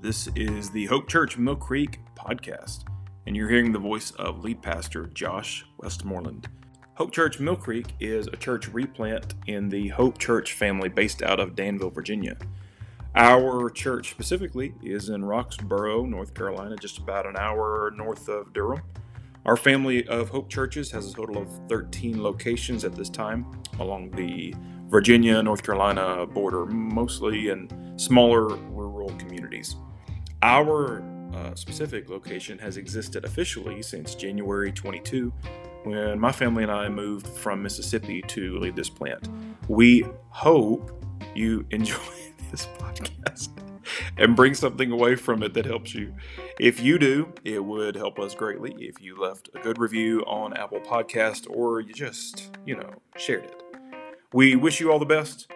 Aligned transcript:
This 0.00 0.28
is 0.36 0.70
the 0.70 0.86
Hope 0.86 1.08
Church 1.08 1.36
Mill 1.36 1.56
Creek 1.56 1.98
podcast, 2.16 2.84
and 3.26 3.36
you're 3.36 3.48
hearing 3.48 3.72
the 3.72 3.80
voice 3.80 4.12
of 4.12 4.44
lead 4.44 4.62
pastor 4.62 5.06
Josh 5.06 5.66
Westmoreland. 5.78 6.46
Hope 6.94 7.10
Church 7.10 7.40
Mill 7.40 7.56
Creek 7.56 7.94
is 7.98 8.28
a 8.28 8.36
church 8.36 8.68
replant 8.68 9.34
in 9.48 9.68
the 9.68 9.88
Hope 9.88 10.16
Church 10.18 10.52
family 10.52 10.88
based 10.88 11.20
out 11.20 11.40
of 11.40 11.56
Danville, 11.56 11.90
Virginia. 11.90 12.36
Our 13.16 13.70
church 13.70 14.10
specifically 14.10 14.72
is 14.84 15.08
in 15.08 15.22
Roxboro, 15.22 16.08
North 16.08 16.32
Carolina, 16.32 16.76
just 16.76 16.98
about 16.98 17.26
an 17.26 17.36
hour 17.36 17.92
north 17.96 18.28
of 18.28 18.52
Durham. 18.52 18.82
Our 19.46 19.56
family 19.56 20.06
of 20.06 20.28
Hope 20.28 20.48
churches 20.48 20.92
has 20.92 21.10
a 21.10 21.12
total 21.12 21.42
of 21.42 21.48
13 21.68 22.22
locations 22.22 22.84
at 22.84 22.94
this 22.94 23.10
time 23.10 23.50
along 23.80 24.12
the 24.12 24.54
Virginia, 24.88 25.42
North 25.42 25.64
Carolina 25.64 26.24
border, 26.24 26.66
mostly 26.66 27.48
in 27.48 27.68
smaller. 27.98 28.56
Our 30.42 31.02
uh, 31.34 31.54
specific 31.54 32.08
location 32.08 32.58
has 32.58 32.76
existed 32.76 33.24
officially 33.24 33.82
since 33.82 34.14
January 34.14 34.72
22 34.72 35.32
when 35.84 36.18
my 36.18 36.32
family 36.32 36.62
and 36.62 36.72
I 36.72 36.88
moved 36.88 37.26
from 37.26 37.62
Mississippi 37.62 38.22
to 38.22 38.58
lead 38.58 38.76
this 38.76 38.88
plant. 38.88 39.28
We 39.68 40.04
hope 40.30 41.04
you 41.34 41.66
enjoy 41.70 41.96
this 42.50 42.66
podcast 42.78 43.48
and 44.16 44.36
bring 44.36 44.54
something 44.54 44.90
away 44.90 45.16
from 45.16 45.42
it 45.42 45.54
that 45.54 45.66
helps 45.66 45.94
you. 45.94 46.14
If 46.60 46.80
you 46.80 46.98
do, 46.98 47.32
it 47.44 47.64
would 47.64 47.94
help 47.96 48.18
us 48.18 48.34
greatly 48.34 48.74
if 48.78 49.00
you 49.00 49.20
left 49.20 49.48
a 49.54 49.58
good 49.60 49.78
review 49.78 50.20
on 50.26 50.56
Apple 50.56 50.80
Podcast 50.80 51.48
or 51.50 51.80
you 51.80 51.92
just, 51.92 52.56
you 52.66 52.76
know, 52.76 52.90
shared 53.16 53.44
it. 53.44 53.62
We 54.32 54.56
wish 54.56 54.78
you 54.78 54.92
all 54.92 54.98
the 54.98 55.06
best. 55.06 55.50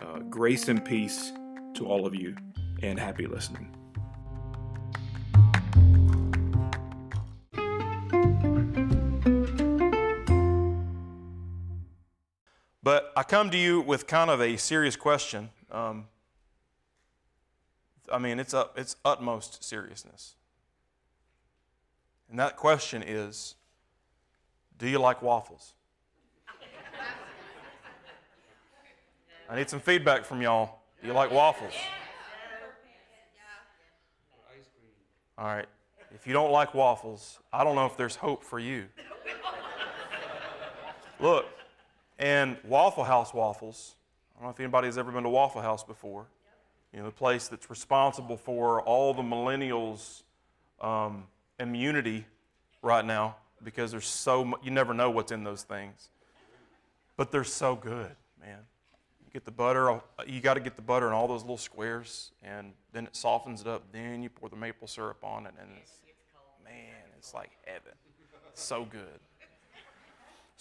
Uh, 0.00 0.18
grace 0.18 0.68
and 0.68 0.84
peace 0.84 1.32
to 1.74 1.86
all 1.86 2.06
of 2.06 2.14
you, 2.14 2.36
and 2.82 2.98
happy 2.98 3.26
listening. 3.26 3.74
But 12.84 13.14
I 13.16 13.22
come 13.22 13.50
to 13.50 13.56
you 13.56 13.80
with 13.80 14.06
kind 14.06 14.28
of 14.28 14.42
a 14.42 14.58
serious 14.58 14.94
question. 14.94 15.48
Um, 15.72 16.04
I 18.12 18.18
mean, 18.18 18.38
it's, 18.38 18.52
up, 18.52 18.78
it's 18.78 18.96
utmost 19.06 19.64
seriousness. 19.64 20.34
And 22.28 22.38
that 22.38 22.58
question 22.58 23.02
is 23.02 23.54
Do 24.76 24.86
you 24.86 24.98
like 24.98 25.22
waffles? 25.22 25.72
I 29.48 29.56
need 29.56 29.70
some 29.70 29.80
feedback 29.80 30.26
from 30.26 30.42
y'all. 30.42 30.80
Do 31.00 31.08
you 31.08 31.14
like 31.14 31.30
waffles? 31.30 31.72
All 35.38 35.46
right. 35.46 35.66
If 36.14 36.26
you 36.26 36.34
don't 36.34 36.50
like 36.50 36.74
waffles, 36.74 37.38
I 37.50 37.64
don't 37.64 37.76
know 37.76 37.86
if 37.86 37.96
there's 37.96 38.16
hope 38.16 38.44
for 38.44 38.58
you. 38.58 38.84
Look, 41.18 41.46
and 42.18 42.56
Waffle 42.64 43.04
House 43.04 43.34
waffles, 43.34 43.96
I 44.34 44.40
don't 44.40 44.48
know 44.48 44.50
if 44.50 44.60
anybody's 44.60 44.98
ever 44.98 45.10
been 45.12 45.24
to 45.24 45.28
Waffle 45.28 45.62
House 45.62 45.84
before. 45.84 46.26
You 46.92 47.00
know, 47.00 47.06
the 47.06 47.12
place 47.12 47.48
that's 47.48 47.68
responsible 47.70 48.36
for 48.36 48.80
all 48.82 49.14
the 49.14 49.22
millennials' 49.22 50.22
um, 50.80 51.24
immunity 51.58 52.24
right 52.82 53.04
now 53.04 53.36
because 53.64 53.90
there's 53.90 54.06
so 54.06 54.44
much, 54.44 54.60
you 54.62 54.70
never 54.70 54.94
know 54.94 55.10
what's 55.10 55.32
in 55.32 55.42
those 55.42 55.62
things. 55.62 56.10
But 57.16 57.32
they're 57.32 57.44
so 57.44 57.74
good, 57.74 58.14
man. 58.40 58.58
You 59.24 59.32
get 59.32 59.44
the 59.44 59.50
butter, 59.50 60.00
you 60.26 60.40
got 60.40 60.54
to 60.54 60.60
get 60.60 60.76
the 60.76 60.82
butter 60.82 61.06
in 61.06 61.12
all 61.12 61.26
those 61.26 61.42
little 61.42 61.56
squares, 61.56 62.32
and 62.42 62.72
then 62.92 63.06
it 63.06 63.16
softens 63.16 63.62
it 63.62 63.66
up. 63.66 63.84
Then 63.92 64.22
you 64.22 64.28
pour 64.28 64.48
the 64.48 64.56
maple 64.56 64.86
syrup 64.86 65.24
on 65.24 65.46
it, 65.46 65.54
and 65.60 65.70
it's, 65.80 65.92
man, 66.64 66.74
it's 67.16 67.32
like 67.32 67.50
heaven. 67.64 67.92
It's 68.50 68.62
so 68.62 68.84
good. 68.84 69.20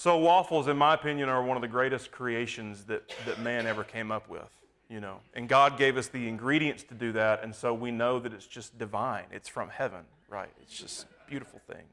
So 0.04 0.18
waffles, 0.18 0.68
in 0.68 0.76
my 0.76 0.96
opinion, 0.96 1.30
are 1.30 1.42
one 1.42 1.56
of 1.56 1.62
the 1.62 1.70
greatest 1.70 2.12
creations 2.12 2.84
that, 2.88 3.10
that 3.26 3.40
man 3.40 3.66
ever 3.66 3.86
came 3.86 4.12
up 4.12 4.28
with. 4.28 4.50
You 4.90 5.00
know, 5.00 5.22
and 5.34 5.48
God 5.48 5.78
gave 5.78 5.96
us 5.96 6.08
the 6.08 6.28
ingredients 6.28 6.84
to 6.90 6.94
do 6.94 7.14
that, 7.14 7.42
and 7.42 7.56
so 7.56 7.74
we 7.74 7.90
know 7.90 8.20
that 8.20 8.34
it's 8.34 8.46
just 8.46 8.78
divine. 8.78 9.24
It's 9.32 9.48
from 9.48 9.70
heaven, 9.70 10.02
right? 10.28 10.50
It's 10.62 10.78
just 10.78 11.06
beautiful 11.26 11.62
thing. 11.68 11.86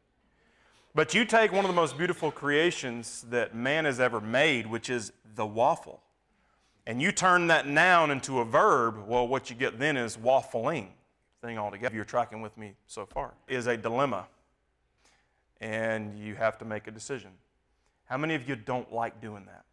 But 0.93 1.15
you 1.15 1.25
take 1.25 1.53
one 1.53 1.65
of 1.65 1.69
the 1.69 1.77
most 1.77 1.97
beautiful 1.97 2.33
creations 2.33 3.25
that 3.31 3.55
man 3.55 3.85
has 3.85 4.01
ever 4.01 4.21
made, 4.21 4.67
which 4.67 4.91
is 4.91 5.13
the 5.37 5.47
waffle, 5.47 6.01
and 6.89 7.01
you 7.01 7.13
turn 7.13 7.47
that 7.47 7.69
noun 7.69 8.11
into 8.11 8.41
a 8.41 8.45
verb, 8.45 9.07
well, 9.07 9.29
what 9.29 9.51
you 9.51 9.55
get 9.55 9.79
then 9.79 9.97
is 9.97 10.17
waffling 10.17 10.89
thing 11.43 11.59
altogether. 11.59 11.95
You're 11.95 12.05
tracking 12.05 12.43
with 12.43 12.59
me 12.59 12.75
so 12.89 13.07
far. 13.07 13.35
Is 13.47 13.69
a 13.69 13.77
dilemma, 13.77 14.27
and 15.61 16.19
you 16.19 16.35
have 16.35 16.59
to 16.59 16.65
make 16.65 16.89
a 16.89 16.91
decision. 16.91 17.31
How 18.11 18.17
many 18.17 18.35
of 18.35 18.49
you 18.49 18.57
don't 18.57 18.93
like 18.93 19.21
doing 19.21 19.45
that? 19.47 19.65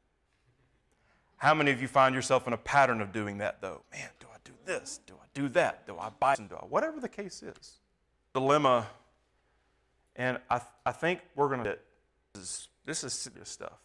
How 1.37 1.55
many 1.55 1.71
of 1.71 1.81
you 1.81 1.87
find 1.87 2.13
yourself 2.13 2.45
in 2.45 2.53
a 2.53 2.57
pattern 2.57 3.01
of 3.01 3.11
doing 3.11 3.39
that, 3.39 3.61
though? 3.61 3.81
Man, 3.91 4.09
do 4.19 4.27
I 4.31 4.37
do 4.43 4.53
this? 4.63 4.99
Do 5.07 5.15
I 5.15 5.25
do 5.33 5.49
that? 5.49 5.87
Do 5.87 5.97
I 5.97 6.09
buy? 6.19 6.35
Do 6.35 6.55
I? 6.55 6.63
Whatever 6.65 6.99
the 6.99 7.09
case 7.09 7.41
is. 7.41 7.79
Dilemma, 8.35 8.85
and 10.15 10.37
I, 10.51 10.61
I 10.85 10.91
think 10.91 11.21
we're 11.35 11.47
going 11.47 11.63
to. 11.63 11.79
This 12.85 13.03
is 13.03 13.13
serious 13.13 13.49
stuff. 13.49 13.79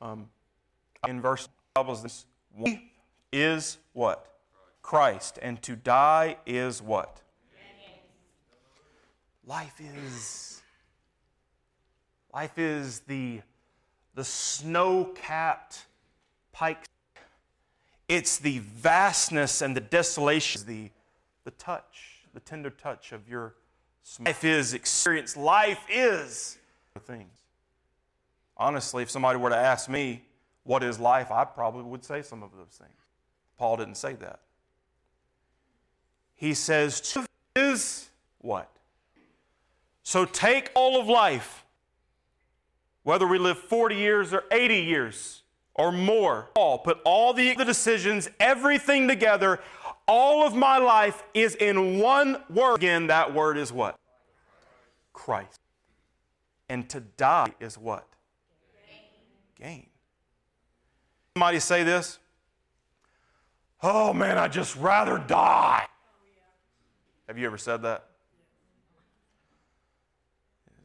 Um, 0.00 0.28
in 1.08 1.20
verse 1.20 1.48
Bibles, 1.74 2.04
this 2.04 2.26
is 3.32 3.78
what 3.92 4.38
Christ, 4.82 5.40
and 5.42 5.60
to 5.62 5.74
die 5.74 6.36
is 6.46 6.80
what 6.80 7.22
life 9.44 9.80
is. 9.80 10.57
Life 12.32 12.58
is 12.58 13.00
the, 13.00 13.40
the 14.14 14.24
snow 14.24 15.04
capped 15.14 15.86
pike. 16.52 16.84
It's 18.08 18.38
the 18.38 18.58
vastness 18.58 19.62
and 19.62 19.76
the 19.76 19.80
desolation, 19.80 20.62
the, 20.66 20.90
the 21.44 21.50
touch, 21.52 22.24
the 22.34 22.40
tender 22.40 22.70
touch 22.70 23.12
of 23.12 23.28
your 23.28 23.54
smile. 24.02 24.26
life 24.26 24.44
is 24.44 24.74
experience. 24.74 25.36
Life 25.36 25.84
is 25.90 26.58
things. 27.06 27.38
Honestly, 28.56 29.02
if 29.02 29.10
somebody 29.10 29.38
were 29.38 29.50
to 29.50 29.56
ask 29.56 29.88
me, 29.88 30.22
what 30.64 30.82
is 30.82 30.98
life? 30.98 31.30
I 31.30 31.44
probably 31.44 31.84
would 31.84 32.04
say 32.04 32.22
some 32.22 32.42
of 32.42 32.50
those 32.56 32.76
things. 32.76 32.90
Paul 33.56 33.76
didn't 33.76 33.96
say 33.96 34.14
that. 34.14 34.40
He 36.34 36.54
says, 36.54 37.16
is 37.56 38.10
what? 38.38 38.70
So 40.02 40.24
take 40.24 40.70
all 40.74 41.00
of 41.00 41.08
life 41.08 41.64
whether 43.08 43.26
we 43.26 43.38
live 43.38 43.58
40 43.58 43.96
years 43.96 44.34
or 44.34 44.44
80 44.50 44.80
years 44.80 45.42
or 45.74 45.90
more. 45.90 46.50
All 46.56 46.76
put 46.76 47.00
all 47.06 47.32
the, 47.32 47.54
the 47.54 47.64
decisions, 47.64 48.28
everything 48.38 49.08
together. 49.08 49.60
All 50.06 50.46
of 50.46 50.54
my 50.54 50.76
life 50.76 51.22
is 51.32 51.54
in 51.54 52.00
one 52.00 52.36
word. 52.50 52.74
Again, 52.74 53.06
that 53.06 53.32
word 53.32 53.56
is 53.56 53.72
what? 53.72 53.96
Christ. 55.14 55.58
And 56.68 56.86
to 56.90 57.00
die 57.00 57.54
is 57.60 57.78
what? 57.78 58.06
Gain. 59.58 59.86
Somebody 61.34 61.60
say 61.60 61.84
this? 61.84 62.18
Oh 63.82 64.12
man, 64.12 64.36
I'd 64.36 64.52
just 64.52 64.76
rather 64.76 65.16
die. 65.16 65.86
Have 67.26 67.38
you 67.38 67.46
ever 67.46 67.56
said 67.56 67.80
that? 67.84 68.07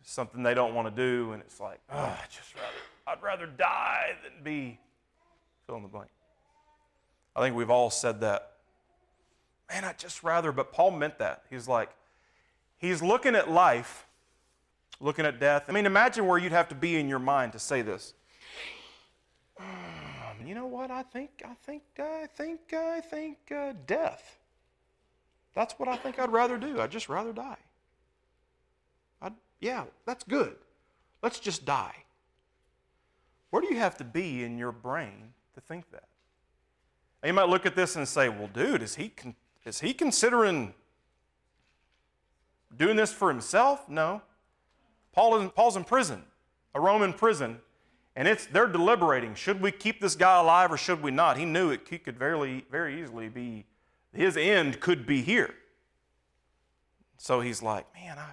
Something 0.04 0.44
they 0.44 0.54
don't 0.54 0.74
want 0.74 0.94
to 0.94 0.96
do, 0.96 1.32
and 1.32 1.42
it's 1.42 1.60
like, 1.60 1.80
oh, 1.92 1.98
I 1.98 2.20
just 2.30 2.54
rather, 2.56 2.78
I'd 3.08 3.24
rather 3.24 3.46
die 3.46 4.12
than 4.24 4.44
be 4.44 4.80
fill 5.66 5.78
in 5.78 5.84
the 5.84 5.88
blank. 5.88 6.10
I 7.36 7.42
think 7.42 7.56
we've 7.56 7.70
all 7.70 7.90
said 7.90 8.22
that. 8.22 8.52
Man, 9.72 9.86
I'd 9.86 9.98
just 9.98 10.24
rather, 10.24 10.52
but 10.52 10.72
Paul 10.72 10.92
meant 10.92 11.18
that. 11.20 11.44
He's 11.50 11.68
like, 11.68 11.90
he's 12.78 13.02
looking 13.02 13.34
at 13.34 13.50
life, 13.50 14.06
looking 15.00 15.26
at 15.26 15.40
death. 15.40 15.66
I 15.68 15.72
mean, 15.72 15.86
imagine 15.86 16.28
where 16.28 16.38
you'd 16.38 16.52
have 16.52 16.70
to 16.70 16.76
be 16.76 16.98
in 16.98 17.10
your 17.10 17.20
mind 17.20 17.54
to 17.54 17.60
say 17.60 17.82
this. 17.82 18.14
Um, 19.60 20.46
you 20.46 20.54
know 20.54 20.68
what? 20.68 20.92
I 20.92 21.04
think, 21.04 21.42
I 21.46 21.54
think, 21.66 21.84
I 21.98 22.28
think, 22.36 22.74
I 22.74 23.00
think 23.02 23.38
uh, 23.56 23.74
death. 23.88 24.38
That's 25.56 25.74
what 25.80 25.88
I 25.88 25.96
think 25.96 26.20
I'd 26.20 26.32
rather 26.32 26.58
do. 26.58 26.82
I'd 26.82 26.92
just 26.92 27.10
rather 27.10 27.32
die. 27.32 27.58
Yeah, 29.64 29.86
that's 30.06 30.26
good. 30.26 30.58
Let's 31.22 31.40
just 31.40 31.64
die. 31.64 31.96
Where 33.50 33.62
do 33.62 33.70
you 33.70 33.78
have 33.78 33.96
to 34.00 34.04
be 34.04 34.44
in 34.44 34.58
your 34.58 34.74
brain 34.74 35.32
to 35.56 35.62
think 35.62 35.90
that? 35.92 36.10
And 37.22 37.30
you 37.30 37.34
might 37.34 37.48
look 37.48 37.66
at 37.66 37.74
this 37.74 37.96
and 37.96 38.06
say, 38.06 38.28
well, 38.28 38.50
dude, 38.54 38.84
is 38.84 38.96
he, 38.96 39.08
con- 39.08 39.36
is 39.66 39.80
he 39.80 39.94
considering 39.94 40.74
doing 42.76 42.98
this 42.98 43.14
for 43.14 43.30
himself? 43.30 43.88
No. 43.88 44.22
Paul 45.14 45.40
is, 45.40 45.52
Paul's 45.52 45.78
in 45.78 45.86
prison, 45.86 46.24
a 46.76 46.82
Roman 46.82 47.14
prison, 47.14 47.60
and 48.18 48.28
it's, 48.28 48.48
they're 48.48 48.68
deliberating. 48.68 49.34
Should 49.34 49.62
we 49.62 49.72
keep 49.72 50.02
this 50.02 50.18
guy 50.18 50.42
alive 50.42 50.74
or 50.74 50.78
should 50.78 51.02
we 51.02 51.12
not? 51.12 51.38
He 51.38 51.46
knew 51.46 51.70
it, 51.70 51.88
he 51.90 52.00
could 52.00 52.20
very, 52.20 52.66
very 52.70 53.02
easily 53.02 53.30
be 53.30 53.64
his 54.12 54.36
end 54.36 54.82
could 54.82 55.06
be 55.06 55.22
here. 55.22 55.56
So 57.18 57.40
he's 57.40 57.64
like, 57.64 57.86
man, 57.94 58.20
I, 58.20 58.32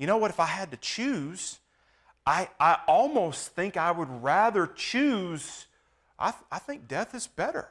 you 0.00 0.06
know 0.06 0.16
what? 0.16 0.30
If 0.30 0.40
I 0.40 0.46
had 0.46 0.70
to 0.70 0.78
choose, 0.78 1.58
I, 2.24 2.48
I 2.58 2.78
almost 2.88 3.48
think 3.48 3.76
I 3.76 3.90
would 3.90 4.08
rather 4.22 4.66
choose, 4.66 5.66
I, 6.18 6.30
th- 6.30 6.42
I 6.50 6.58
think 6.58 6.88
death 6.88 7.14
is 7.14 7.26
better. 7.26 7.68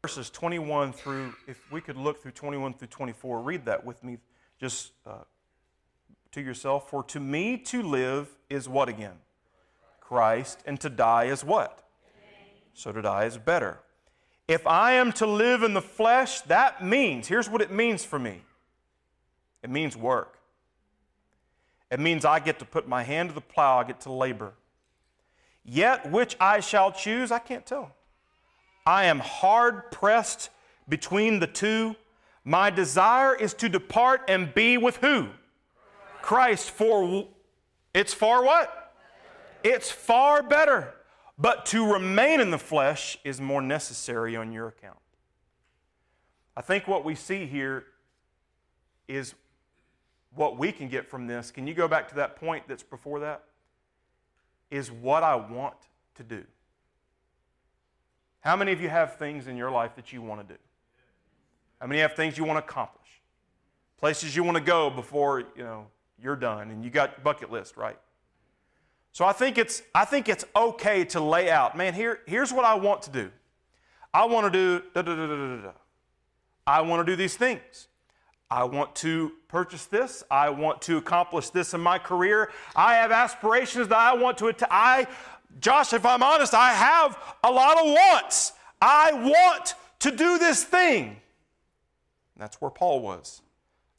Verses 0.00 0.30
21 0.30 0.94
through, 0.94 1.34
if 1.46 1.60
we 1.70 1.82
could 1.82 1.98
look 1.98 2.22
through 2.22 2.30
21 2.30 2.72
through 2.72 2.88
24, 2.88 3.42
read 3.42 3.66
that 3.66 3.84
with 3.84 4.02
me 4.02 4.16
just 4.58 4.92
uh, 5.06 5.24
to 6.32 6.40
yourself. 6.40 6.88
For 6.88 7.02
to 7.04 7.20
me 7.20 7.58
to 7.58 7.82
live 7.82 8.28
is 8.48 8.70
what 8.70 8.88
again? 8.88 9.16
Christ, 10.00 10.60
and 10.64 10.80
to 10.80 10.88
die 10.88 11.24
is 11.24 11.44
what? 11.44 11.86
So 12.72 12.90
to 12.90 13.02
die 13.02 13.26
is 13.26 13.36
better. 13.36 13.80
If 14.48 14.66
I 14.66 14.92
am 14.92 15.12
to 15.12 15.26
live 15.26 15.62
in 15.62 15.74
the 15.74 15.82
flesh, 15.82 16.40
that 16.42 16.82
means, 16.82 17.28
here's 17.28 17.50
what 17.50 17.60
it 17.60 17.70
means 17.70 18.02
for 18.02 18.18
me 18.18 18.45
it 19.62 19.70
means 19.70 19.96
work. 19.96 20.38
It 21.90 22.00
means 22.00 22.24
I 22.24 22.40
get 22.40 22.58
to 22.58 22.64
put 22.64 22.88
my 22.88 23.02
hand 23.02 23.28
to 23.30 23.34
the 23.34 23.40
plow, 23.40 23.78
I 23.78 23.84
get 23.84 24.00
to 24.02 24.12
labor. 24.12 24.54
Yet 25.64 26.10
which 26.10 26.36
I 26.40 26.60
shall 26.60 26.92
choose, 26.92 27.30
I 27.30 27.38
can't 27.38 27.66
tell. 27.66 27.92
I 28.84 29.06
am 29.06 29.18
hard 29.18 29.90
pressed 29.90 30.50
between 30.88 31.40
the 31.40 31.46
two. 31.46 31.96
My 32.44 32.70
desire 32.70 33.34
is 33.34 33.52
to 33.54 33.68
depart 33.68 34.22
and 34.28 34.54
be 34.54 34.78
with 34.78 34.98
who? 34.98 35.28
Christ. 36.22 36.70
For 36.70 37.26
it's 37.92 38.14
far 38.14 38.44
what? 38.44 38.94
It's 39.64 39.90
far 39.90 40.42
better. 40.42 40.94
But 41.38 41.66
to 41.66 41.92
remain 41.92 42.40
in 42.40 42.50
the 42.50 42.58
flesh 42.58 43.18
is 43.24 43.40
more 43.40 43.60
necessary 43.60 44.36
on 44.36 44.52
your 44.52 44.68
account. 44.68 44.98
I 46.56 46.62
think 46.62 46.86
what 46.86 47.04
we 47.04 47.14
see 47.14 47.46
here 47.46 47.84
is 49.08 49.34
what 50.36 50.56
we 50.58 50.70
can 50.70 50.88
get 50.88 51.08
from 51.08 51.26
this. 51.26 51.50
Can 51.50 51.66
you 51.66 51.74
go 51.74 51.88
back 51.88 52.08
to 52.08 52.14
that 52.16 52.36
point 52.36 52.64
that's 52.68 52.82
before 52.82 53.20
that? 53.20 53.44
Is 54.70 54.90
what 54.90 55.22
I 55.22 55.36
want 55.36 55.76
to 56.16 56.22
do. 56.22 56.44
How 58.40 58.56
many 58.56 58.72
of 58.72 58.80
you 58.80 58.88
have 58.88 59.16
things 59.16 59.48
in 59.48 59.56
your 59.56 59.70
life 59.70 59.96
that 59.96 60.12
you 60.12 60.22
want 60.22 60.46
to 60.46 60.54
do? 60.54 60.60
How 61.80 61.86
many 61.86 62.00
have 62.00 62.14
things 62.14 62.38
you 62.38 62.44
want 62.44 62.58
to 62.58 62.64
accomplish? 62.64 63.08
Places 63.98 64.36
you 64.36 64.44
want 64.44 64.56
to 64.56 64.62
go 64.62 64.90
before, 64.90 65.40
you 65.56 65.64
know, 65.64 65.86
you're 66.22 66.36
done 66.36 66.70
and 66.70 66.84
you 66.84 66.90
got 66.90 67.16
your 67.16 67.24
bucket 67.24 67.50
list, 67.50 67.76
right? 67.76 67.98
So 69.12 69.24
I 69.24 69.32
think 69.32 69.58
it's, 69.58 69.82
I 69.94 70.04
think 70.04 70.28
it's 70.28 70.44
okay 70.54 71.04
to 71.06 71.20
lay 71.20 71.50
out, 71.50 71.76
man, 71.76 71.94
here, 71.94 72.20
here's 72.26 72.52
what 72.52 72.64
I 72.64 72.74
want 72.74 73.02
to 73.02 73.10
do. 73.10 73.30
I 74.12 74.26
want 74.26 74.50
to 74.50 74.50
do 74.50 74.84
da 74.94 75.02
da 75.02 75.14
da 75.14 75.26
da 75.26 75.36
da 75.36 75.62
da. 75.62 75.72
I 76.66 76.80
want 76.82 77.06
to 77.06 77.12
do 77.12 77.16
these 77.16 77.36
things. 77.36 77.88
I 78.50 78.64
want 78.64 78.94
to 78.96 79.32
purchase 79.48 79.86
this. 79.86 80.22
I 80.30 80.50
want 80.50 80.82
to 80.82 80.98
accomplish 80.98 81.50
this 81.50 81.74
in 81.74 81.80
my 81.80 81.98
career. 81.98 82.50
I 82.74 82.94
have 82.94 83.10
aspirations 83.10 83.88
that 83.88 83.98
I 83.98 84.14
want 84.14 84.38
to 84.38 84.48
att- 84.48 84.62
I 84.70 85.08
Josh, 85.60 85.92
if 85.92 86.04
I'm 86.04 86.22
honest, 86.22 86.54
I 86.54 86.72
have 86.72 87.18
a 87.42 87.50
lot 87.50 87.78
of 87.78 87.86
wants. 87.86 88.52
I 88.80 89.12
want 89.12 89.74
to 90.00 90.10
do 90.10 90.38
this 90.38 90.62
thing. 90.62 91.20
That's 92.36 92.60
where 92.60 92.70
Paul 92.70 93.00
was. 93.00 93.40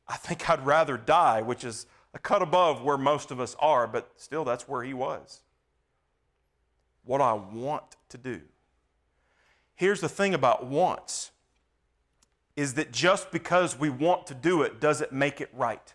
I 0.08 0.18
think 0.18 0.48
I'd 0.50 0.66
rather 0.66 0.98
die, 0.98 1.42
which 1.42 1.64
is 1.64 1.88
a 2.14 2.20
cut 2.20 2.42
above 2.42 2.84
where 2.84 2.98
most 2.98 3.32
of 3.32 3.40
us 3.40 3.56
are, 3.60 3.88
but 3.88 4.12
still, 4.18 4.46
that's 4.46 4.68
where 4.68 4.84
he 4.84 4.94
was. 4.94 5.42
What 7.04 7.22
I 7.22 7.34
want 7.34 7.84
to 8.10 8.18
do. 8.18 8.42
Here's 9.76 10.02
the 10.02 10.10
thing 10.10 10.34
about 10.34 10.66
wants 10.68 11.32
is 12.57 12.74
that 12.74 12.92
just 12.92 13.31
because 13.31 13.80
we 13.80 13.89
want 13.89 14.25
to 14.27 14.33
do 14.33 14.63
it 14.63 14.81
doesn't 14.81 15.13
make 15.13 15.39
it 15.39 15.50
right. 15.54 15.94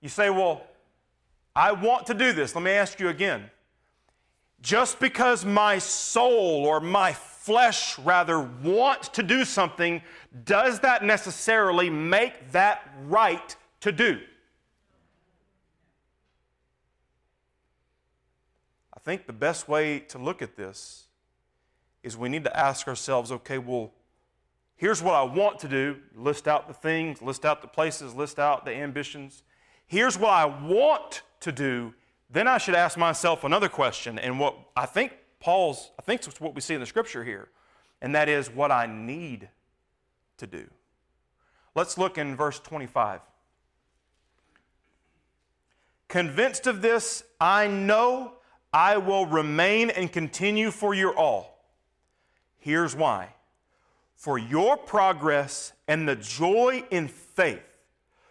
You 0.00 0.08
say, 0.08 0.30
well, 0.30 0.66
I 1.54 1.72
want 1.72 2.06
to 2.06 2.14
do 2.14 2.32
this. 2.32 2.54
Let 2.54 2.64
me 2.64 2.70
ask 2.70 2.98
you 2.98 3.08
again. 3.08 3.50
Just 4.62 4.98
because 4.98 5.44
my 5.44 5.78
soul 5.78 6.64
or 6.64 6.80
my 6.80 7.12
flesh 7.12 7.98
rather 7.98 8.40
wants 8.40 9.08
to 9.10 9.22
do 9.22 9.44
something, 9.44 10.00
does 10.44 10.80
that 10.80 11.04
necessarily 11.04 11.90
make 11.90 12.52
that 12.52 12.90
right 13.04 13.54
to 13.80 13.92
do? 13.92 14.18
I 18.94 18.98
think 19.00 19.26
the 19.26 19.34
best 19.34 19.68
way 19.68 20.00
to 20.00 20.18
look 20.18 20.40
at 20.40 20.56
this 20.56 21.06
is 22.06 22.16
we 22.16 22.28
need 22.28 22.44
to 22.44 22.56
ask 22.56 22.86
ourselves 22.86 23.32
okay, 23.32 23.58
well, 23.58 23.92
here's 24.76 25.02
what 25.02 25.14
I 25.14 25.24
want 25.24 25.58
to 25.58 25.68
do. 25.68 25.96
List 26.14 26.46
out 26.46 26.68
the 26.68 26.74
things, 26.74 27.20
list 27.20 27.44
out 27.44 27.62
the 27.62 27.68
places, 27.68 28.14
list 28.14 28.38
out 28.38 28.64
the 28.64 28.72
ambitions. 28.72 29.42
Here's 29.88 30.16
what 30.16 30.30
I 30.32 30.44
want 30.44 31.22
to 31.40 31.50
do. 31.50 31.94
Then 32.30 32.46
I 32.46 32.58
should 32.58 32.76
ask 32.76 32.96
myself 32.96 33.42
another 33.42 33.68
question, 33.68 34.18
and 34.18 34.38
what 34.38 34.56
I 34.76 34.86
think 34.86 35.12
Paul's, 35.40 35.90
I 35.98 36.02
think 36.02 36.24
it's 36.24 36.40
what 36.40 36.54
we 36.54 36.60
see 36.60 36.74
in 36.74 36.80
the 36.80 36.86
scripture 36.86 37.24
here, 37.24 37.48
and 38.00 38.14
that 38.14 38.28
is 38.28 38.48
what 38.48 38.70
I 38.70 38.86
need 38.86 39.48
to 40.38 40.46
do. 40.46 40.64
Let's 41.74 41.98
look 41.98 42.18
in 42.18 42.36
verse 42.36 42.60
25. 42.60 43.20
Convinced 46.08 46.68
of 46.68 46.82
this, 46.82 47.24
I 47.40 47.66
know 47.66 48.34
I 48.72 48.96
will 48.96 49.26
remain 49.26 49.90
and 49.90 50.10
continue 50.10 50.70
for 50.70 50.94
your 50.94 51.16
all. 51.16 51.55
Here's 52.58 52.94
why 52.94 53.30
for 54.16 54.38
your 54.38 54.76
progress 54.76 55.72
and 55.86 56.08
the 56.08 56.16
joy 56.16 56.82
in 56.90 57.06
faith, 57.06 57.60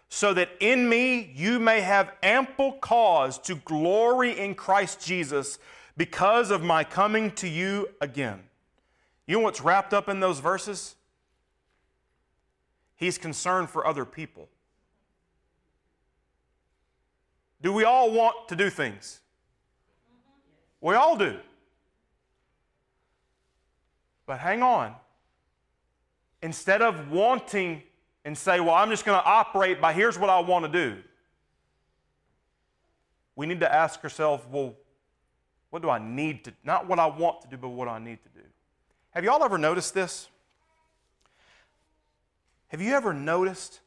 so 0.08 0.34
that 0.34 0.50
in 0.60 0.88
me 0.88 1.32
you 1.34 1.58
may 1.58 1.80
have 1.80 2.12
ample 2.22 2.72
cause 2.72 3.38
to 3.38 3.54
glory 3.54 4.38
in 4.38 4.54
Christ 4.54 5.04
Jesus 5.06 5.58
because 5.96 6.50
of 6.50 6.62
my 6.62 6.84
coming 6.84 7.30
to 7.32 7.48
you 7.48 7.88
again. 8.00 8.42
You 9.26 9.38
know 9.38 9.44
what's 9.44 9.60
wrapped 9.60 9.94
up 9.94 10.08
in 10.08 10.20
those 10.20 10.40
verses? 10.40 10.96
He's 12.96 13.16
concerned 13.16 13.70
for 13.70 13.86
other 13.86 14.04
people. 14.04 14.48
Do 17.62 17.72
we 17.72 17.84
all 17.84 18.10
want 18.10 18.48
to 18.48 18.56
do 18.56 18.70
things? 18.70 19.20
We 20.80 20.94
all 20.94 21.16
do. 21.16 21.38
But 24.26 24.40
hang 24.40 24.62
on. 24.62 24.94
Instead 26.42 26.82
of 26.82 27.10
wanting 27.10 27.82
and 28.24 28.36
say, 28.36 28.60
well, 28.60 28.74
I'm 28.74 28.90
just 28.90 29.04
going 29.04 29.18
to 29.18 29.24
operate 29.24 29.80
by 29.80 29.92
here's 29.92 30.18
what 30.18 30.28
I 30.28 30.40
want 30.40 30.64
to 30.64 30.70
do, 30.70 30.96
we 33.36 33.46
need 33.46 33.60
to 33.60 33.72
ask 33.72 34.02
ourselves, 34.02 34.44
well, 34.50 34.74
what 35.70 35.82
do 35.82 35.90
I 35.90 35.98
need 35.98 36.44
to, 36.44 36.52
not 36.64 36.88
what 36.88 36.98
I 36.98 37.06
want 37.06 37.42
to 37.42 37.48
do, 37.48 37.56
but 37.56 37.68
what 37.68 37.86
I 37.86 37.98
need 37.98 38.18
to 38.22 38.40
do. 38.40 38.46
Have 39.10 39.24
you 39.24 39.30
all 39.30 39.42
ever 39.44 39.58
noticed 39.58 39.94
this? 39.94 40.28
Have 42.68 42.82
you 42.82 42.94
ever 42.94 43.12
noticed 43.12 43.80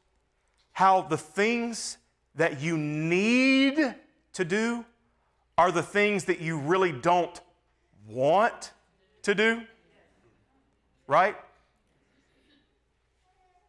how 0.72 1.02
the 1.02 1.18
things 1.18 1.98
that 2.36 2.62
you 2.62 2.78
need 2.78 3.96
to 4.34 4.46
do 4.46 4.86
are 5.58 5.72
the 5.72 5.84
things 5.84 6.26
that 6.26 6.40
you 6.40 6.58
really 6.58 6.92
don't 6.92 7.42
want 8.08 8.72
to 9.24 9.36
do? 9.36 9.62
Right? 11.10 11.36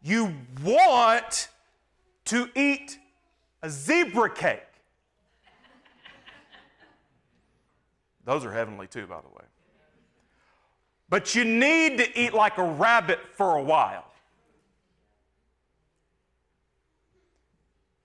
You 0.02 0.34
want 0.62 1.48
to 2.26 2.50
eat 2.54 2.98
a 3.62 3.70
zebra 3.70 4.28
cake. 4.34 4.60
Those 8.26 8.44
are 8.44 8.52
heavenly 8.52 8.86
too, 8.86 9.06
by 9.06 9.22
the 9.22 9.28
way. 9.28 9.44
But 11.08 11.34
you 11.34 11.46
need 11.46 11.96
to 11.96 12.20
eat 12.20 12.34
like 12.34 12.58
a 12.58 12.62
rabbit 12.62 13.20
for 13.32 13.56
a 13.56 13.62
while. 13.62 14.04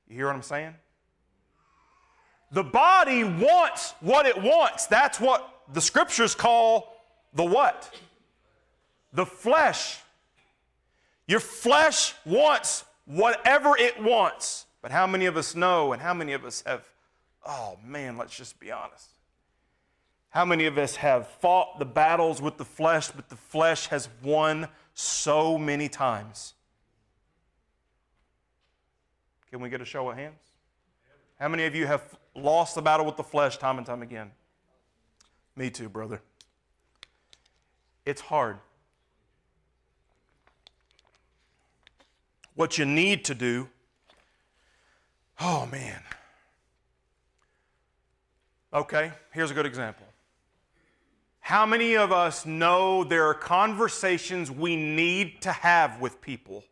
You 0.07 0.15
hear 0.15 0.27
what 0.27 0.35
I'm 0.35 0.43
saying? 0.43 0.75
The 2.53 2.63
body 2.63 3.25
wants 3.25 3.95
what 3.99 4.25
it 4.25 4.41
wants. 4.41 4.85
That's 4.85 5.19
what 5.19 5.63
the 5.73 5.81
scriptures 5.81 6.33
call 6.33 7.03
the 7.33 7.43
what? 7.43 7.93
The 9.15 9.25
flesh. 9.25 9.99
Your 11.27 11.39
flesh 11.39 12.13
wants 12.25 12.83
whatever 13.05 13.77
it 13.77 14.01
wants. 14.01 14.65
But 14.81 14.91
how 14.91 15.07
many 15.07 15.25
of 15.25 15.37
us 15.37 15.55
know 15.55 15.93
and 15.93 16.01
how 16.01 16.13
many 16.13 16.33
of 16.33 16.43
us 16.43 16.63
have, 16.65 16.87
oh 17.45 17.79
man, 17.83 18.17
let's 18.17 18.35
just 18.35 18.59
be 18.59 18.71
honest. 18.71 19.07
How 20.29 20.43
many 20.43 20.65
of 20.65 20.77
us 20.77 20.97
have 20.97 21.27
fought 21.27 21.79
the 21.79 21.85
battles 21.85 22.41
with 22.41 22.57
the 22.57 22.65
flesh, 22.65 23.09
but 23.09 23.29
the 23.29 23.37
flesh 23.37 23.87
has 23.87 24.09
won 24.21 24.67
so 24.93 25.57
many 25.57 25.87
times? 25.87 26.53
Can 29.49 29.61
we 29.61 29.69
get 29.69 29.79
a 29.79 29.85
show 29.85 30.09
of 30.09 30.17
hands? 30.17 30.41
How 31.39 31.47
many 31.47 31.63
of 31.65 31.73
you 31.73 31.87
have 31.87 32.01
lost 32.35 32.75
the 32.75 32.81
battle 32.81 33.05
with 33.05 33.15
the 33.15 33.23
flesh 33.23 33.57
time 33.57 33.77
and 33.77 33.87
time 33.87 34.01
again? 34.01 34.31
Me 35.55 35.69
too, 35.69 35.87
brother. 35.87 36.21
It's 38.05 38.21
hard. 38.21 38.57
What 42.55 42.77
you 42.77 42.85
need 42.85 43.25
to 43.25 43.35
do, 43.35 43.69
oh 45.39 45.67
man. 45.71 46.01
Okay, 48.73 49.11
here's 49.31 49.51
a 49.51 49.53
good 49.53 49.65
example. 49.65 50.05
How 51.39 51.65
many 51.65 51.95
of 51.95 52.11
us 52.11 52.45
know 52.45 53.03
there 53.03 53.27
are 53.27 53.33
conversations 53.33 54.49
we 54.49 54.75
need 54.75 55.41
to 55.43 55.51
have 55.51 56.01
with 56.01 56.19
people? 56.19 56.63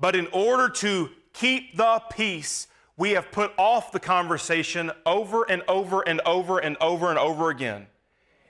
But 0.00 0.16
in 0.16 0.26
order 0.28 0.68
to 0.70 1.10
keep 1.32 1.76
the 1.76 2.00
peace, 2.10 2.66
we 2.96 3.10
have 3.10 3.30
put 3.30 3.52
off 3.58 3.92
the 3.92 4.00
conversation 4.00 4.90
over 5.04 5.44
and 5.44 5.62
over 5.68 6.02
and 6.02 6.20
over 6.24 6.58
and 6.58 6.76
over 6.80 7.10
and 7.10 7.18
over 7.18 7.50
again. 7.50 7.86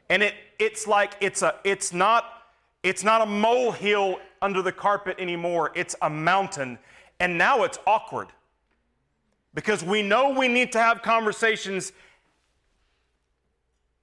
And 0.08 0.22
it, 0.22 0.34
it's 0.58 0.86
like 0.86 1.14
it's, 1.20 1.42
a, 1.42 1.56
it's, 1.64 1.92
not, 1.92 2.24
it's 2.82 3.02
not 3.02 3.22
a 3.22 3.26
molehill 3.26 4.20
under 4.40 4.62
the 4.62 4.72
carpet 4.72 5.16
anymore, 5.18 5.72
it's 5.74 5.94
a 6.02 6.10
mountain. 6.10 6.78
And 7.20 7.36
now 7.36 7.64
it's 7.64 7.78
awkward 7.86 8.28
because 9.54 9.82
we 9.82 10.02
know 10.02 10.30
we 10.30 10.48
need 10.48 10.72
to 10.72 10.78
have 10.78 11.02
conversations 11.02 11.92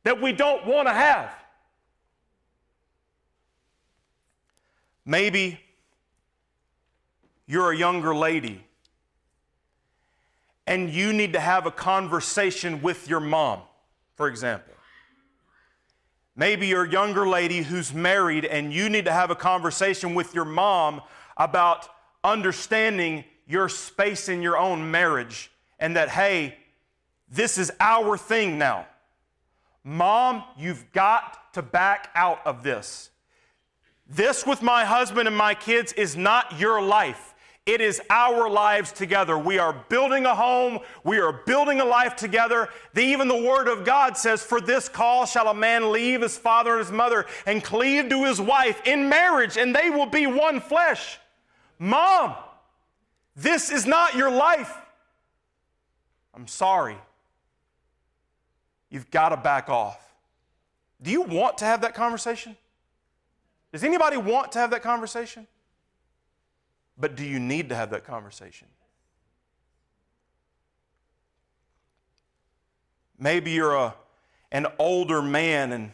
that 0.04 0.22
we 0.22 0.32
don't 0.32 0.65
want 0.68 0.88
to 0.88 0.94
have. 0.94 1.32
Maybe 5.06 5.60
you're 7.48 7.72
a 7.72 7.77
younger 7.77 8.15
lady 8.15 8.63
and 10.68 10.89
you 10.89 11.13
need 11.13 11.34
to 11.34 11.39
have 11.39 11.65
a 11.65 11.72
conversation 11.72 12.82
with 12.82 13.08
your 13.08 13.20
mom, 13.20 13.62
for 14.15 14.27
example. 14.27 14.75
Maybe 16.36 16.68
you're 16.68 16.84
a 16.84 16.89
younger 16.89 17.27
lady 17.27 17.62
who's 17.62 17.94
married 17.94 18.44
and 18.44 18.74
you 18.74 18.89
need 18.89 19.06
to 19.06 19.12
have 19.12 19.32
a 19.32 19.36
conversation 19.36 20.15
with 20.15 20.36
your 20.36 20.46
mom 20.46 21.01
about 21.38 21.88
understanding 22.24 23.24
your 23.48 23.70
space 23.70 24.27
in 24.27 24.42
your 24.42 24.58
own 24.58 24.92
marriage 24.92 25.51
and 25.80 25.96
that, 25.96 26.10
hey, 26.10 26.58
this 27.30 27.58
is 27.58 27.72
our 27.80 28.18
thing 28.18 28.58
now. 28.58 28.86
Mom, 29.84 30.44
you've 30.58 30.92
got 30.92 31.54
to 31.54 31.62
back 31.62 32.10
out 32.15 32.46
of 32.46 32.63
this. 32.63 33.12
This 34.08 34.46
with 34.46 34.62
my 34.62 34.84
husband 34.84 35.27
and 35.27 35.38
my 35.38 35.54
kids 35.54 35.94
is 35.94 36.18
not 36.18 36.60
your 36.60 36.82
life. 36.82 37.35
It 37.65 37.81
is 37.81 38.00
our 38.12 38.48
lives 38.48 38.91
together. 38.91 39.39
We 39.39 39.57
are 39.57 39.74
building 39.89 40.27
a 40.27 40.36
home. 40.36 40.79
We 41.03 41.19
are 41.19 41.34
building 41.34 41.81
a 41.81 41.86
life 41.86 42.15
together. 42.15 42.69
The, 42.93 43.01
even 43.01 43.27
the 43.27 43.41
Word 43.41 43.67
of 43.67 43.84
God 43.84 44.15
says, 44.17 44.43
For 44.43 44.62
this 44.62 44.88
call 44.88 45.25
shall 45.25 45.48
a 45.48 45.53
man 45.53 45.91
leave 45.91 46.22
his 46.22 46.38
father 46.38 46.74
and 46.74 46.79
his 46.79 46.91
mother 46.91 47.25
and 47.48 47.63
cleave 47.63 48.10
to 48.10 48.24
his 48.25 48.39
wife 48.39 48.86
in 48.86 49.10
marriage, 49.10 49.57
and 49.57 49.75
they 49.75 49.89
will 49.89 50.05
be 50.05 50.27
one 50.27 50.60
flesh. 50.60 51.17
Mom, 51.79 52.36
this 53.36 53.72
is 53.72 53.88
not 53.88 54.13
your 54.13 54.29
life. 54.29 54.77
I'm 56.36 56.48
sorry. 56.48 56.98
You've 58.91 59.10
got 59.10 59.29
to 59.29 59.38
back 59.38 59.69
off. 59.69 60.13
Do 61.01 61.10
you 61.10 61.24
want 61.24 61.57
to 61.60 61.65
have 61.65 61.81
that 61.81 61.95
conversation? 61.95 62.55
Does 63.72 63.84
anybody 63.84 64.17
want 64.17 64.51
to 64.51 64.60
have 64.60 64.69
that 64.69 64.84
conversation? 64.84 65.48
But 66.97 67.15
do 67.15 67.25
you 67.25 67.39
need 67.39 67.69
to 67.69 67.75
have 67.75 67.89
that 67.89 68.05
conversation? 68.05 68.67
Maybe 73.17 73.51
you're 73.51 73.75
a, 73.75 73.95
an 74.51 74.67
older 74.77 75.21
man 75.21 75.71
and 75.71 75.91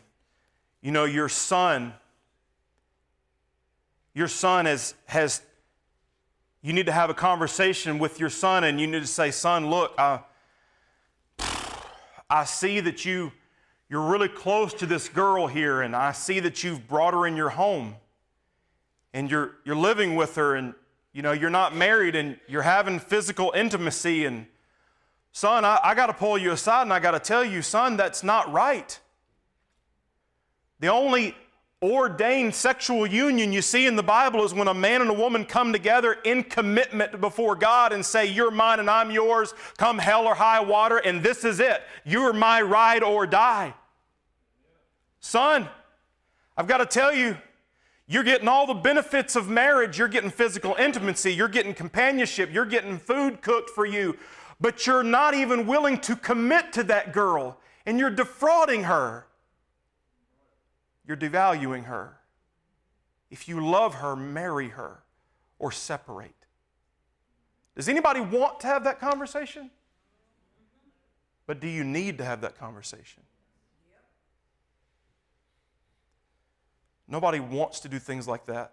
you 0.82 0.92
know 0.92 1.06
your 1.06 1.30
son 1.30 1.94
your 4.14 4.28
son 4.28 4.66
has, 4.66 4.94
has 5.06 5.42
you 6.62 6.74
need 6.74 6.88
to 6.88 6.92
have 6.92 7.10
a 7.10 7.14
conversation 7.14 7.98
with 7.98 8.20
your 8.20 8.30
son 8.30 8.64
and 8.64 8.82
you 8.82 8.88
need 8.88 9.00
to 9.00 9.08
say 9.08 9.32
son 9.32 9.70
look 9.70 9.94
i, 9.98 10.20
I 12.30 12.44
see 12.46 12.80
that 12.80 13.06
you 13.06 13.32
you're 13.90 14.02
really 14.02 14.28
close 14.28 14.74
to 14.76 14.86
this 14.86 15.08
girl 15.08 15.48
here 15.48 15.82
and 15.82 15.96
i 15.96 16.12
see 16.12 16.40
that 16.40 16.64
you've 16.64 16.88
brought 16.88 17.14
her 17.14 17.28
in 17.28 17.36
your 17.36 17.50
home 17.50 17.96
and 19.14 19.30
you're, 19.30 19.56
you're 19.66 19.76
living 19.76 20.16
with 20.16 20.36
her 20.36 20.56
and 20.56 20.74
you 21.14 21.22
know, 21.22 21.32
you're 21.32 21.50
not 21.50 21.76
married 21.76 22.16
and 22.16 22.40
you're 22.48 22.62
having 22.62 23.00
physical 23.00 23.52
intimacy, 23.56 24.26
and 24.26 24.46
son, 25.32 25.66
I, 25.66 25.80
I 25.84 25.96
got 25.96 26.08
to 26.08 26.14
pull 26.14 26.38
you 26.38 26.52
aside 26.52 26.84
and 26.84 26.94
I 26.94 27.00
got 27.00 27.12
to 27.12 27.20
tell 27.20 27.44
you, 27.44 27.62
son, 27.62 27.98
that's 27.98 28.24
not 28.24 28.52
right. 28.52 28.98
The 30.80 30.88
only 30.88 31.36
ordained 31.84 32.54
sexual 32.54 33.08
union 33.08 33.52
you 33.52 33.62
see 33.62 33.88
in 33.88 33.96
the 33.96 34.04
Bible 34.04 34.44
is 34.44 34.54
when 34.54 34.68
a 34.68 34.74
man 34.74 35.02
and 35.02 35.10
a 35.10 35.14
woman 35.14 35.46
come 35.46 35.74
together 35.74 36.14
in 36.24 36.44
commitment 36.44 37.20
before 37.20 37.56
God 37.56 37.92
and 37.92 38.06
say, 38.06 38.26
You're 38.26 38.52
mine 38.52 38.80
and 38.80 38.90
I'm 38.90 39.12
yours, 39.12 39.54
come 39.78 39.98
hell 39.98 40.28
or 40.28 40.36
high 40.36 40.60
water, 40.60 40.98
and 40.98 41.24
this 41.24 41.44
is 41.44 41.60
it. 41.60 41.82
You're 42.06 42.34
my 42.34 42.62
ride 42.62 43.04
or 43.04 43.26
die. 43.26 43.74
Son, 45.20 45.68
I've 46.56 46.68
got 46.68 46.78
to 46.78 46.86
tell 46.86 47.14
you, 47.14 47.38
you're 48.12 48.24
getting 48.24 48.50
all 48.50 48.68
the 48.68 48.74
benefits 48.74 49.38
of 49.38 49.48
marriage. 49.48 49.98
You're 49.98 50.10
getting 50.10 50.30
physical 50.30 50.76
intimacy. 50.78 51.34
You're 51.34 51.48
getting 51.48 51.74
companionship. 51.74 52.52
You're 52.52 52.66
getting 52.66 53.00
food 53.00 53.42
cooked 53.42 53.70
for 53.70 53.86
you. 53.86 54.18
But 54.60 54.86
you're 54.86 55.02
not 55.02 55.34
even 55.34 55.66
willing 55.66 55.98
to 56.02 56.18
commit 56.18 56.74
to 56.74 56.84
that 56.84 57.14
girl. 57.14 57.58
And 57.86 57.98
you're 57.98 58.10
defrauding 58.10 58.84
her. 58.84 59.28
You're 61.08 61.16
devaluing 61.16 61.86
her. 61.86 62.18
If 63.30 63.48
you 63.48 63.66
love 63.66 63.96
her, 63.96 64.18
marry 64.18 64.68
her 64.68 65.04
or 65.58 65.72
separate. 65.72 66.36
Does 67.78 67.88
anybody 67.88 68.20
want 68.20 68.60
to 68.60 68.68
have 68.68 68.84
that 68.84 69.00
conversation? 69.00 69.72
But 71.48 71.62
do 71.62 71.68
you 71.70 71.86
need 71.86 72.18
to 72.18 72.26
have 72.26 72.42
that 72.42 72.60
conversation? 72.60 73.24
Nobody 77.12 77.42
wants 77.42 77.82
to 77.82 77.90
do 77.90 78.00
things 78.00 78.26
like 78.26 78.46
that, 78.46 78.72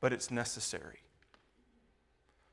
but 0.00 0.12
it's 0.12 0.28
necessary. 0.28 0.98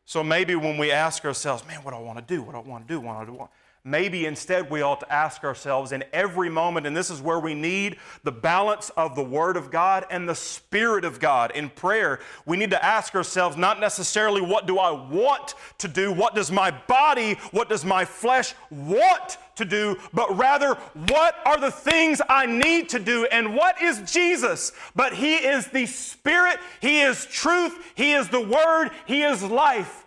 So 0.05 0.23
maybe 0.23 0.53
when 0.53 0.77
we 0.77 0.91
ask 0.91 1.25
ourselves, 1.25 1.65
man, 1.65 1.83
what 1.83 1.91
do 1.91 1.97
I 1.97 2.01
want 2.01 2.19
to 2.19 2.23
do? 2.23 2.43
What 2.43 2.51
do 2.51 2.59
I 2.59 2.61
want 2.61 2.87
to 2.87 2.93
do? 2.93 2.99
What 2.99 3.25
do 3.25 3.33
I 3.33 3.35
want? 3.35 3.51
Maybe 3.85 4.25
instead 4.25 4.69
we 4.69 4.81
ought 4.81 5.01
to 5.01 5.11
ask 5.11 5.43
ourselves 5.43 5.91
in 5.91 6.05
every 6.13 6.49
moment, 6.49 6.87
and 6.87 6.95
this 6.95 7.09
is 7.09 7.21
where 7.21 7.39
we 7.41 7.53
need 7.53 7.97
the 8.23 8.31
balance 8.31 8.89
of 8.91 9.13
the 9.13 9.23
Word 9.23 9.57
of 9.57 9.71
God 9.71 10.05
and 10.09 10.27
the 10.27 10.35
Spirit 10.35 11.03
of 11.03 11.19
God 11.19 11.51
in 11.51 11.69
prayer. 11.69 12.21
We 12.45 12.55
need 12.55 12.69
to 12.69 12.81
ask 12.81 13.13
ourselves 13.13 13.57
not 13.57 13.81
necessarily 13.81 14.39
what 14.39 14.67
do 14.67 14.79
I 14.79 14.91
want 14.91 15.55
to 15.79 15.89
do, 15.89 16.13
what 16.13 16.33
does 16.33 16.49
my 16.49 16.71
body, 16.71 17.33
what 17.51 17.67
does 17.67 17.83
my 17.83 18.05
flesh 18.05 18.55
want 18.71 19.37
to 19.57 19.65
do, 19.65 19.97
but 20.13 20.37
rather 20.37 20.75
what 21.09 21.35
are 21.45 21.59
the 21.59 21.69
things 21.69 22.21
I 22.29 22.45
need 22.45 22.87
to 22.89 22.99
do 22.99 23.25
and 23.25 23.53
what 23.53 23.81
is 23.81 24.09
Jesus? 24.09 24.71
But 24.95 25.13
He 25.13 25.35
is 25.35 25.67
the 25.67 25.87
Spirit, 25.87 26.59
He 26.79 27.01
is 27.01 27.25
truth, 27.25 27.77
He 27.95 28.13
is 28.13 28.29
the 28.29 28.39
Word, 28.39 28.91
He 29.07 29.23
is 29.23 29.43
life. 29.43 30.05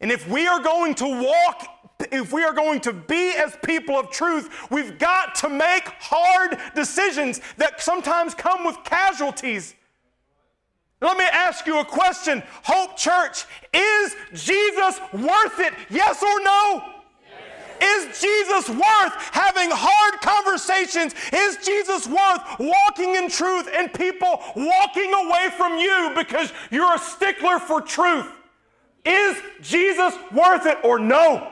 And 0.00 0.12
if 0.12 0.28
we 0.28 0.46
are 0.46 0.60
going 0.60 0.94
to 0.96 1.06
walk 1.06 1.81
if 2.10 2.32
we 2.32 2.42
are 2.44 2.52
going 2.52 2.80
to 2.80 2.92
be 2.92 3.32
as 3.32 3.56
people 3.64 3.96
of 3.96 4.10
truth, 4.10 4.70
we've 4.70 4.98
got 4.98 5.34
to 5.36 5.48
make 5.48 5.84
hard 6.00 6.58
decisions 6.74 7.40
that 7.58 7.80
sometimes 7.80 8.34
come 8.34 8.64
with 8.64 8.82
casualties. 8.84 9.74
Let 11.00 11.18
me 11.18 11.24
ask 11.24 11.66
you 11.66 11.80
a 11.80 11.84
question 11.84 12.42
Hope 12.62 12.96
Church, 12.96 13.44
is 13.72 14.16
Jesus 14.32 15.00
worth 15.12 15.58
it? 15.60 15.74
Yes 15.90 16.22
or 16.22 16.40
no? 16.42 16.84
Is 17.82 18.20
Jesus 18.20 18.68
worth 18.68 19.12
having 19.32 19.68
hard 19.72 20.20
conversations? 20.20 21.14
Is 21.32 21.56
Jesus 21.56 22.06
worth 22.06 22.40
walking 22.60 23.16
in 23.16 23.28
truth 23.28 23.68
and 23.74 23.92
people 23.92 24.40
walking 24.54 25.12
away 25.12 25.48
from 25.56 25.78
you 25.78 26.12
because 26.14 26.52
you're 26.70 26.94
a 26.94 26.98
stickler 26.98 27.58
for 27.58 27.80
truth? 27.80 28.28
Is 29.04 29.36
Jesus 29.62 30.14
worth 30.30 30.66
it 30.66 30.78
or 30.84 31.00
no? 31.00 31.51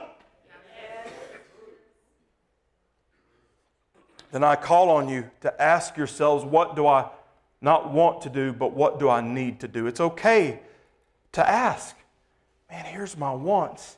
Then 4.31 4.43
I 4.43 4.55
call 4.55 4.89
on 4.89 5.09
you 5.09 5.29
to 5.41 5.61
ask 5.61 5.97
yourselves, 5.97 6.43
what 6.45 6.75
do 6.75 6.87
I 6.87 7.09
not 7.61 7.91
want 7.91 8.21
to 8.21 8.29
do, 8.29 8.53
but 8.53 8.73
what 8.73 8.99
do 8.99 9.09
I 9.09 9.21
need 9.21 9.59
to 9.59 9.67
do? 9.67 9.87
It's 9.87 9.99
okay 9.99 10.59
to 11.33 11.47
ask, 11.47 11.95
man, 12.69 12.85
here's 12.85 13.17
my 13.17 13.33
wants. 13.33 13.97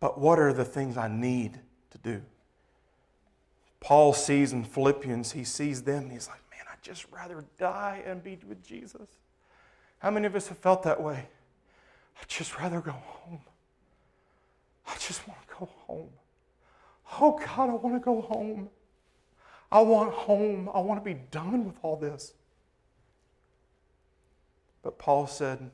But 0.00 0.18
what 0.18 0.38
are 0.38 0.52
the 0.52 0.64
things 0.64 0.96
I 0.96 1.08
need 1.08 1.58
to 1.90 1.98
do? 1.98 2.22
Paul 3.80 4.12
sees 4.12 4.52
in 4.52 4.64
Philippians, 4.64 5.32
he 5.32 5.44
sees 5.44 5.82
them, 5.82 6.04
and 6.04 6.12
he's 6.12 6.28
like, 6.28 6.40
man, 6.50 6.62
I'd 6.72 6.82
just 6.82 7.06
rather 7.10 7.44
die 7.58 8.02
and 8.06 8.22
be 8.22 8.38
with 8.48 8.64
Jesus. 8.64 9.08
How 9.98 10.10
many 10.10 10.26
of 10.26 10.36
us 10.36 10.48
have 10.48 10.58
felt 10.58 10.84
that 10.84 11.02
way? 11.02 11.28
I'd 12.20 12.28
just 12.28 12.58
rather 12.58 12.80
go 12.80 12.92
home. 12.92 13.40
I 14.86 14.94
just 14.98 15.26
want 15.28 15.40
to 15.42 15.54
go 15.58 15.68
home. 15.86 16.10
Oh 17.20 17.38
God, 17.38 17.70
I 17.70 17.74
want 17.74 17.96
to 17.96 18.00
go 18.00 18.20
home. 18.20 18.68
I 19.70 19.80
want 19.80 20.12
home. 20.12 20.70
I 20.72 20.80
want 20.80 21.02
to 21.02 21.04
be 21.04 21.20
done 21.30 21.64
with 21.64 21.76
all 21.82 21.96
this. 21.96 22.32
But 24.82 24.98
Paul 24.98 25.26
said, 25.26 25.70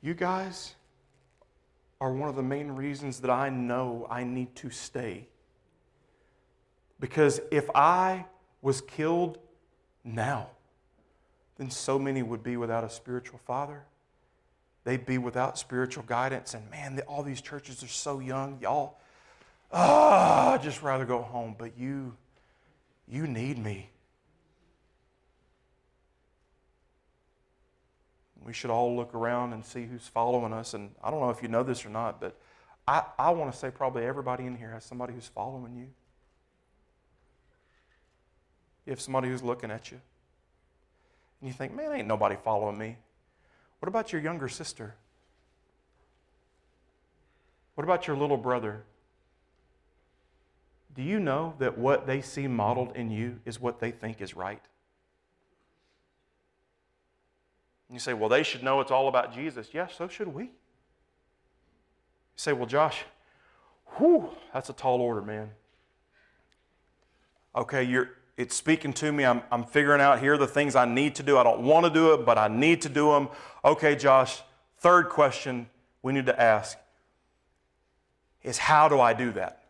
You 0.00 0.14
guys 0.14 0.74
are 2.00 2.12
one 2.12 2.28
of 2.28 2.34
the 2.34 2.42
main 2.42 2.72
reasons 2.72 3.20
that 3.20 3.30
I 3.30 3.48
know 3.48 4.06
I 4.10 4.24
need 4.24 4.54
to 4.56 4.70
stay. 4.70 5.28
Because 6.98 7.40
if 7.50 7.70
I 7.74 8.26
was 8.60 8.80
killed 8.80 9.38
now, 10.04 10.50
then 11.58 11.70
so 11.70 11.98
many 11.98 12.22
would 12.22 12.42
be 12.42 12.56
without 12.56 12.84
a 12.84 12.90
spiritual 12.90 13.40
father. 13.46 13.84
They'd 14.84 15.06
be 15.06 15.18
without 15.18 15.58
spiritual 15.58 16.04
guidance. 16.04 16.54
And 16.54 16.68
man, 16.70 17.00
all 17.06 17.22
these 17.22 17.40
churches 17.40 17.82
are 17.82 17.88
so 17.88 18.18
young. 18.18 18.58
Y'all, 18.60 18.98
ah, 19.72 20.50
oh, 20.50 20.54
I'd 20.54 20.62
just 20.62 20.82
rather 20.82 21.04
go 21.04 21.22
home. 21.22 21.54
But 21.56 21.78
you, 21.78 22.14
you 23.06 23.26
need 23.26 23.58
me. 23.58 23.90
We 28.44 28.52
should 28.52 28.70
all 28.70 28.96
look 28.96 29.14
around 29.14 29.52
and 29.52 29.64
see 29.64 29.84
who's 29.84 30.08
following 30.08 30.52
us. 30.52 30.74
And 30.74 30.90
I 31.02 31.10
don't 31.10 31.20
know 31.20 31.30
if 31.30 31.42
you 31.42 31.48
know 31.48 31.62
this 31.62 31.86
or 31.86 31.90
not, 31.90 32.20
but 32.20 32.36
I, 32.88 33.04
I 33.18 33.30
want 33.30 33.52
to 33.52 33.58
say 33.58 33.70
probably 33.70 34.04
everybody 34.04 34.46
in 34.46 34.56
here 34.56 34.70
has 34.72 34.84
somebody 34.84 35.12
who's 35.12 35.28
following 35.28 35.76
you. 35.76 35.86
You 38.84 38.90
have 38.90 39.00
somebody 39.00 39.28
who's 39.28 39.44
looking 39.44 39.70
at 39.70 39.92
you. 39.92 40.00
And 41.40 41.48
you 41.48 41.54
think, 41.54 41.74
man, 41.74 41.92
ain't 41.92 42.08
nobody 42.08 42.36
following 42.42 42.76
me. 42.76 42.96
What 43.82 43.88
about 43.88 44.12
your 44.12 44.22
younger 44.22 44.48
sister? 44.48 44.94
What 47.74 47.82
about 47.82 48.06
your 48.06 48.16
little 48.16 48.36
brother? 48.36 48.84
Do 50.94 51.02
you 51.02 51.18
know 51.18 51.54
that 51.58 51.76
what 51.76 52.06
they 52.06 52.20
see 52.20 52.46
modeled 52.46 52.94
in 52.94 53.10
you 53.10 53.40
is 53.44 53.60
what 53.60 53.80
they 53.80 53.90
think 53.90 54.20
is 54.20 54.36
right? 54.36 54.62
you 57.90 57.98
say, 57.98 58.14
well, 58.14 58.28
they 58.28 58.44
should 58.44 58.62
know 58.62 58.80
it's 58.80 58.92
all 58.92 59.08
about 59.08 59.34
Jesus. 59.34 59.70
Yes, 59.72 59.94
so 59.98 60.06
should 60.06 60.28
we. 60.28 60.44
You 60.44 60.50
say, 62.36 62.52
well, 62.52 62.66
Josh, 62.66 63.02
whew, 63.96 64.28
that's 64.54 64.70
a 64.70 64.72
tall 64.72 65.00
order, 65.00 65.22
man. 65.22 65.50
Okay, 67.56 67.82
you're, 67.82 68.10
it's 68.36 68.56
speaking 68.56 68.92
to 68.94 69.12
me. 69.12 69.24
I'm, 69.24 69.42
I'm 69.50 69.64
figuring 69.64 70.00
out 70.00 70.20
here 70.20 70.36
the 70.38 70.46
things 70.46 70.74
I 70.74 70.84
need 70.84 71.14
to 71.16 71.22
do. 71.22 71.36
I 71.38 71.42
don't 71.42 71.62
want 71.62 71.84
to 71.84 71.90
do 71.90 72.14
it, 72.14 72.24
but 72.24 72.38
I 72.38 72.48
need 72.48 72.82
to 72.82 72.88
do 72.88 73.10
them. 73.12 73.28
Okay, 73.64 73.94
Josh, 73.94 74.42
third 74.78 75.08
question 75.08 75.68
we 76.02 76.12
need 76.12 76.26
to 76.26 76.40
ask 76.40 76.78
is 78.42 78.58
how 78.58 78.88
do 78.88 79.00
I 79.00 79.12
do 79.12 79.32
that? 79.32 79.62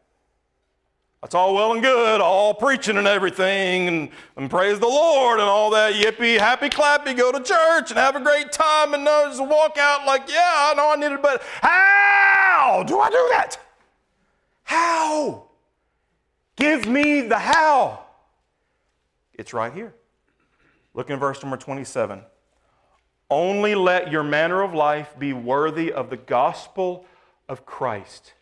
That's 1.21 1.37
all 1.37 1.55
well 1.55 1.73
and 1.73 1.81
good, 1.81 2.21
all 2.21 2.53
preaching 2.53 2.97
and 2.97 3.07
everything, 3.07 3.87
and, 3.87 4.09
and 4.37 4.51
praise 4.51 4.81
the 4.81 4.89
Lord 4.89 5.39
and 5.39 5.49
all 5.49 5.71
that. 5.71 5.95
Yippee, 5.95 6.37
happy, 6.37 6.69
clappy, 6.69 7.17
go 7.17 7.31
to 7.31 7.39
church 7.39 7.91
and 7.91 7.99
have 7.99 8.17
a 8.17 8.21
great 8.21 8.51
time 8.51 8.93
and 8.93 9.07
uh, 9.07 9.29
just 9.29 9.41
walk 9.41 9.79
out 9.79 10.05
like, 10.05 10.29
yeah, 10.29 10.53
I 10.73 10.75
know 10.75 10.93
I 10.93 10.97
need 10.97 11.15
it, 11.15 11.23
but 11.23 11.43
how 11.61 12.83
do 12.85 12.99
I 12.99 13.09
do 13.09 13.29
that? 13.35 13.57
How? 14.65 15.45
Give 16.57 16.89
me 16.89 17.21
the 17.21 17.39
how. 17.39 18.02
It's 19.43 19.53
right 19.53 19.73
here. 19.73 19.95
Look 20.95 21.11
in 21.11 21.19
verse 21.19 21.43
number 21.43 21.59
27. 21.59 22.23
Only 23.29 23.75
let 23.75 24.11
your 24.11 24.23
manner 24.23 24.63
of 24.63 24.73
life 24.73 25.19
be 25.19 25.33
worthy 25.33 25.93
of 25.93 26.09
the 26.09 26.17
gospel 26.17 27.05
of 27.49 27.67
Christ 27.67 28.33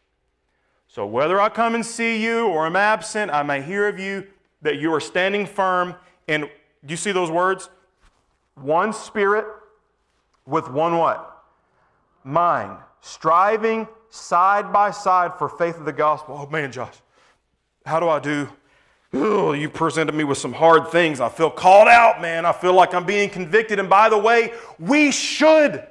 so 0.92 1.06
whether 1.06 1.40
I 1.40 1.48
come 1.50 1.76
and 1.76 1.86
see 1.86 2.20
you 2.20 2.48
or 2.48 2.66
I'm 2.66 2.74
absent, 2.74 3.30
I 3.30 3.44
may 3.44 3.62
hear 3.62 3.86
of 3.86 4.00
you 4.00 4.26
that 4.62 4.78
you 4.78 4.92
are 4.92 5.00
standing 5.00 5.46
firm 5.46 5.94
And 6.26 6.42
do 6.84 6.92
you 6.92 6.96
see 6.96 7.12
those 7.12 7.30
words? 7.30 7.70
One 8.56 8.92
spirit 8.92 9.46
with 10.46 10.68
one 10.68 10.98
what? 10.98 11.44
Mind. 12.24 12.76
Striving 13.02 13.86
side 14.08 14.72
by 14.72 14.90
side 14.90 15.38
for 15.38 15.48
faith 15.48 15.76
of 15.76 15.84
the 15.84 15.92
gospel. 15.92 16.36
Oh 16.40 16.50
man, 16.50 16.72
Josh, 16.72 16.96
how 17.86 18.00
do 18.00 18.08
I 18.08 18.18
do? 18.18 18.48
Oh, 19.12 19.52
you 19.52 19.68
presented 19.68 20.14
me 20.14 20.22
with 20.22 20.38
some 20.38 20.52
hard 20.52 20.88
things. 20.88 21.20
I 21.20 21.28
feel 21.28 21.50
called 21.50 21.88
out, 21.88 22.20
man. 22.20 22.46
I 22.46 22.52
feel 22.52 22.72
like 22.72 22.94
I'm 22.94 23.04
being 23.04 23.28
convicted. 23.28 23.80
And 23.80 23.88
by 23.88 24.08
the 24.08 24.18
way, 24.18 24.52
we 24.78 25.10
should. 25.10 25.84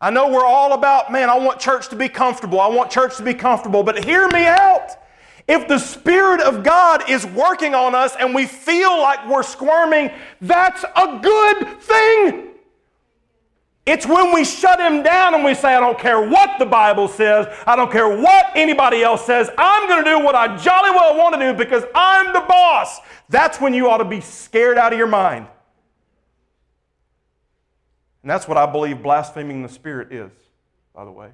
I 0.00 0.08
know 0.10 0.30
we're 0.30 0.46
all 0.46 0.72
about, 0.72 1.12
man, 1.12 1.28
I 1.28 1.36
want 1.36 1.60
church 1.60 1.88
to 1.88 1.96
be 1.96 2.08
comfortable. 2.08 2.58
I 2.58 2.68
want 2.68 2.90
church 2.90 3.18
to 3.18 3.22
be 3.22 3.34
comfortable. 3.34 3.82
But 3.82 4.02
hear 4.04 4.26
me 4.28 4.46
out. 4.46 4.88
If 5.46 5.68
the 5.68 5.78
Spirit 5.78 6.40
of 6.40 6.62
God 6.62 7.10
is 7.10 7.26
working 7.26 7.74
on 7.74 7.94
us 7.94 8.16
and 8.16 8.34
we 8.34 8.46
feel 8.46 8.98
like 8.98 9.28
we're 9.28 9.42
squirming, 9.42 10.10
that's 10.40 10.82
a 10.96 11.18
good 11.20 11.80
thing. 11.80 12.49
It's 13.90 14.06
when 14.06 14.32
we 14.32 14.44
shut 14.44 14.78
him 14.78 15.02
down 15.02 15.34
and 15.34 15.42
we 15.42 15.52
say, 15.52 15.74
I 15.74 15.80
don't 15.80 15.98
care 15.98 16.20
what 16.20 16.60
the 16.60 16.64
Bible 16.64 17.08
says, 17.08 17.48
I 17.66 17.74
don't 17.74 17.90
care 17.90 18.08
what 18.08 18.52
anybody 18.54 19.02
else 19.02 19.26
says, 19.26 19.50
I'm 19.58 19.88
going 19.88 20.04
to 20.04 20.08
do 20.08 20.24
what 20.24 20.36
I 20.36 20.56
jolly 20.58 20.90
well 20.90 21.18
want 21.18 21.34
to 21.34 21.40
do 21.40 21.52
because 21.52 21.82
I'm 21.92 22.32
the 22.32 22.38
boss. 22.38 23.00
That's 23.30 23.60
when 23.60 23.74
you 23.74 23.90
ought 23.90 23.98
to 23.98 24.04
be 24.04 24.20
scared 24.20 24.78
out 24.78 24.92
of 24.92 24.98
your 24.98 25.08
mind. 25.08 25.48
And 28.22 28.30
that's 28.30 28.46
what 28.46 28.56
I 28.56 28.64
believe 28.64 29.02
blaspheming 29.02 29.64
the 29.64 29.68
Spirit 29.68 30.12
is, 30.12 30.30
by 30.94 31.04
the 31.04 31.10
way. 31.10 31.30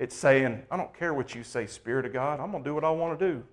It's 0.00 0.16
saying, 0.16 0.64
I 0.68 0.76
don't 0.76 0.92
care 0.92 1.14
what 1.14 1.32
you 1.32 1.44
say, 1.44 1.68
Spirit 1.68 2.06
of 2.06 2.12
God, 2.12 2.40
I'm 2.40 2.50
going 2.50 2.64
to 2.64 2.70
do 2.70 2.74
what 2.74 2.82
I 2.82 2.90
want 2.90 3.16
to 3.20 3.34
do. 3.34 3.44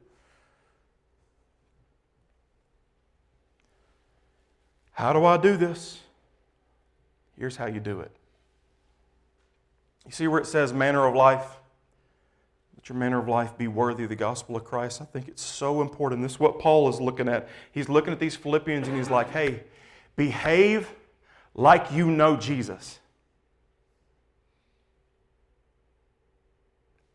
How 4.94 5.14
do 5.14 5.26
I 5.26 5.38
do 5.38 5.58
this? 5.58 6.00
Here's 7.40 7.56
how 7.56 7.68
you 7.68 7.80
do 7.80 8.02
it. 8.02 8.12
You 10.06 10.12
see 10.12 10.28
where 10.28 10.42
it 10.42 10.46
says 10.46 10.74
manner 10.74 11.06
of 11.06 11.16
life? 11.16 11.46
Let 12.76 12.90
your 12.90 12.98
manner 12.98 13.20
of 13.20 13.30
life 13.30 13.58
be 13.58 13.68
worthy 13.68 14.04
of 14.04 14.10
the 14.10 14.16
gospel 14.16 14.58
of 14.58 14.66
Christ. 14.66 15.02
I 15.02 15.06
think 15.06 15.30
it's 15.30 15.42
so 15.42 15.82
important. 15.82 16.22
This 16.22 16.34
is 16.34 16.40
what 16.40 16.60
Paul 16.60 16.90
is 16.90 17.00
looking 17.00 17.30
at. 17.30 17.48
He's 17.72 17.88
looking 17.88 18.12
at 18.12 18.20
these 18.20 18.36
Philippians 18.36 18.88
and 18.90 18.98
he's 18.98 19.10
like, 19.10 19.30
hey, 19.30 19.64
behave 20.18 20.94
like 21.56 21.92
you 21.94 22.12
know 22.12 22.36
Jesus. 22.36 23.00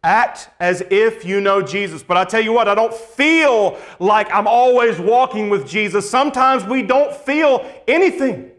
Act 0.02 0.48
as 0.58 0.82
if 0.90 1.24
you 1.24 1.40
know 1.40 1.60
Jesus. 1.60 2.02
But 2.02 2.16
I 2.16 2.24
tell 2.24 2.42
you 2.42 2.52
what, 2.52 2.68
I 2.68 2.74
don't 2.74 2.94
feel 2.94 3.78
like 3.98 4.32
I'm 4.32 4.46
always 4.46 4.98
walking 4.98 5.50
with 5.50 5.66
Jesus. 5.66 6.08
Sometimes 6.08 6.64
we 6.64 6.82
don't 6.82 7.14
feel 7.14 7.70
anything. 7.86 8.50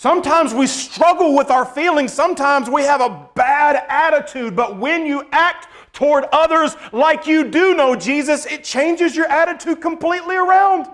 Sometimes 0.00 0.54
we 0.54 0.66
struggle 0.66 1.36
with 1.36 1.50
our 1.50 1.66
feelings. 1.66 2.10
Sometimes 2.10 2.70
we 2.70 2.84
have 2.84 3.02
a 3.02 3.28
bad 3.34 3.84
attitude. 3.90 4.56
But 4.56 4.78
when 4.78 5.04
you 5.04 5.28
act 5.30 5.68
toward 5.92 6.24
others 6.32 6.74
like 6.90 7.26
you 7.26 7.50
do 7.50 7.74
know 7.74 7.94
Jesus, 7.94 8.46
it 8.46 8.64
changes 8.64 9.14
your 9.14 9.26
attitude 9.26 9.82
completely 9.82 10.36
around. 10.36 10.88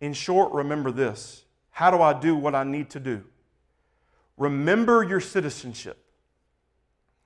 In 0.00 0.14
short, 0.14 0.54
remember 0.54 0.90
this. 0.90 1.44
How 1.68 1.90
do 1.90 2.00
I 2.00 2.18
do 2.18 2.34
what 2.34 2.54
I 2.54 2.64
need 2.64 2.88
to 2.88 2.98
do? 2.98 3.24
Remember 4.38 5.04
your 5.04 5.20
citizenship. 5.20 6.02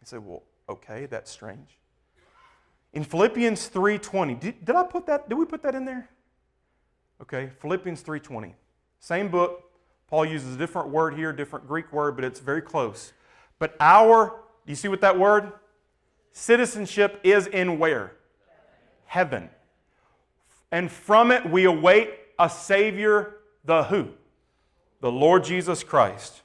You 0.00 0.06
say, 0.08 0.18
well, 0.18 0.42
okay, 0.68 1.06
that's 1.06 1.30
strange. 1.30 1.78
In 2.92 3.04
Philippians 3.04 3.70
3:20, 3.70 4.40
did, 4.40 4.64
did 4.64 4.74
I 4.74 4.82
put 4.82 5.06
that? 5.06 5.28
Did 5.28 5.38
we 5.38 5.44
put 5.44 5.62
that 5.62 5.76
in 5.76 5.84
there? 5.84 6.10
Okay, 7.20 7.50
Philippians 7.60 8.02
3:20. 8.02 8.54
Same 9.00 9.28
book. 9.28 9.64
Paul 10.08 10.24
uses 10.24 10.54
a 10.54 10.58
different 10.58 10.88
word 10.88 11.14
here, 11.14 11.32
different 11.32 11.68
Greek 11.68 11.92
word, 11.92 12.16
but 12.16 12.24
it's 12.24 12.40
very 12.40 12.62
close. 12.62 13.12
But 13.58 13.76
our, 13.78 14.40
do 14.64 14.72
you 14.72 14.76
see 14.76 14.88
what 14.88 15.00
that 15.02 15.18
word? 15.18 15.52
Citizenship 16.32 17.20
is 17.22 17.46
in 17.46 17.78
where? 17.78 18.12
Heaven. 19.06 19.50
And 20.70 20.90
from 20.90 21.30
it 21.30 21.48
we 21.48 21.64
await 21.64 22.10
a 22.38 22.48
Savior, 22.48 23.36
the 23.64 23.84
who? 23.84 24.08
The 25.00 25.10
Lord 25.10 25.44
Jesus 25.44 25.82
Christ. 25.82 26.42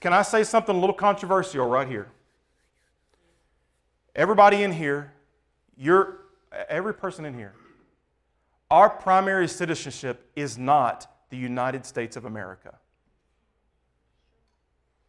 Can 0.00 0.12
I 0.12 0.22
say 0.22 0.44
something 0.44 0.74
a 0.74 0.78
little 0.78 0.94
controversial 0.94 1.66
right 1.66 1.88
here? 1.88 2.08
Everybody 4.14 4.64
in 4.64 4.72
here, 4.72 5.12
you're, 5.76 6.18
every 6.68 6.92
person 6.92 7.24
in 7.24 7.34
here, 7.34 7.54
our 8.70 8.90
primary 8.90 9.48
citizenship 9.48 10.30
is 10.36 10.58
not 10.58 11.10
the 11.30 11.36
United 11.36 11.86
States 11.86 12.16
of 12.16 12.24
America. 12.24 12.78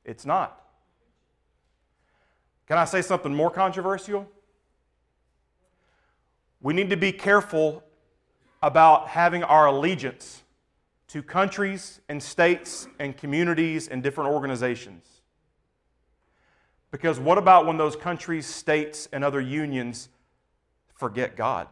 It's 0.05 0.25
not. 0.25 0.61
Can 2.67 2.77
I 2.77 2.85
say 2.85 3.01
something 3.01 3.33
more 3.33 3.51
controversial? 3.51 4.27
We 6.61 6.73
need 6.73 6.89
to 6.89 6.97
be 6.97 7.11
careful 7.11 7.83
about 8.61 9.07
having 9.07 9.43
our 9.43 9.67
allegiance 9.67 10.43
to 11.07 11.23
countries 11.23 12.01
and 12.09 12.21
states 12.21 12.87
and 12.99 13.15
communities 13.17 13.87
and 13.87 14.03
different 14.03 14.29
organizations. 14.29 15.05
Because 16.91 17.19
what 17.19 17.37
about 17.37 17.65
when 17.65 17.77
those 17.77 17.95
countries, 17.95 18.45
states, 18.45 19.07
and 19.11 19.23
other 19.23 19.39
unions 19.39 20.09
forget 20.93 21.35
God? 21.35 21.67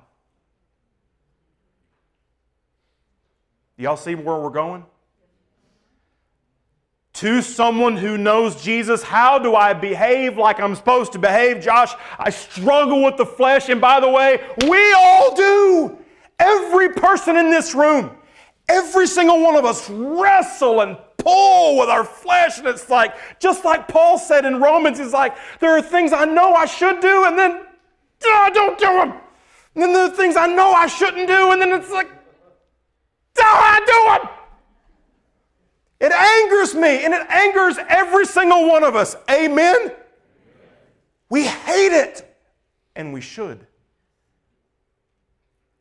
Do 3.77 3.83
y'all 3.83 3.97
see 3.97 4.15
where 4.15 4.37
we're 4.37 4.49
going? 4.49 4.85
To 7.13 7.41
someone 7.41 7.95
who 7.95 8.17
knows 8.17 8.61
Jesus, 8.61 9.03
how 9.03 9.37
do 9.39 9.55
I 9.55 9.73
behave 9.73 10.37
like 10.37 10.59
I'm 10.59 10.75
supposed 10.75 11.11
to 11.13 11.19
behave? 11.19 11.61
Josh, 11.61 11.93
I 12.17 12.29
struggle 12.29 13.03
with 13.03 13.17
the 13.17 13.25
flesh, 13.25 13.69
and 13.69 13.79
by 13.79 13.99
the 13.99 14.09
way, 14.09 14.39
we 14.67 14.93
all 14.93 15.35
do. 15.35 15.97
Every 16.39 16.89
person 16.89 17.37
in 17.37 17.49
this 17.49 17.73
room, 17.73 18.11
every 18.67 19.07
single 19.07 19.41
one 19.41 19.55
of 19.55 19.65
us 19.65 19.89
wrestle 19.89 20.81
and 20.81 20.97
pull 21.17 21.79
with 21.79 21.89
our 21.89 22.03
flesh. 22.03 22.59
And 22.59 22.67
it's 22.67 22.89
like, 22.89 23.15
just 23.39 23.65
like 23.65 23.87
Paul 23.87 24.17
said 24.17 24.45
in 24.45 24.59
Romans, 24.59 24.99
he's 24.99 25.13
like, 25.13 25.35
there 25.59 25.71
are 25.71 25.81
things 25.81 26.13
I 26.13 26.25
know 26.25 26.53
I 26.53 26.65
should 26.65 26.99
do, 26.99 27.25
and 27.25 27.37
then 27.37 27.65
I 28.23 28.49
don't 28.51 28.77
do 28.77 28.85
them. 28.85 29.13
And 29.75 29.83
then 29.83 29.93
there 29.93 30.03
are 30.03 30.09
things 30.09 30.35
I 30.35 30.47
know 30.47 30.71
I 30.71 30.87
shouldn't 30.87 31.27
do, 31.27 31.51
and 31.51 31.61
then 31.61 31.71
it's 31.71 31.91
like, 31.91 32.09
oh, 33.39 33.59
I 33.61 33.79
do 33.85 34.27
them. 34.27 34.33
It 35.99 36.11
angers 36.11 36.75
me, 36.75 37.05
and 37.05 37.13
it 37.13 37.27
angers 37.29 37.77
every 37.89 38.25
single 38.25 38.67
one 38.67 38.83
of 38.83 38.95
us. 38.95 39.15
Amen? 39.29 39.91
We 41.29 41.45
hate 41.45 41.91
it, 41.91 42.37
and 42.95 43.13
we 43.13 43.21
should. 43.21 43.65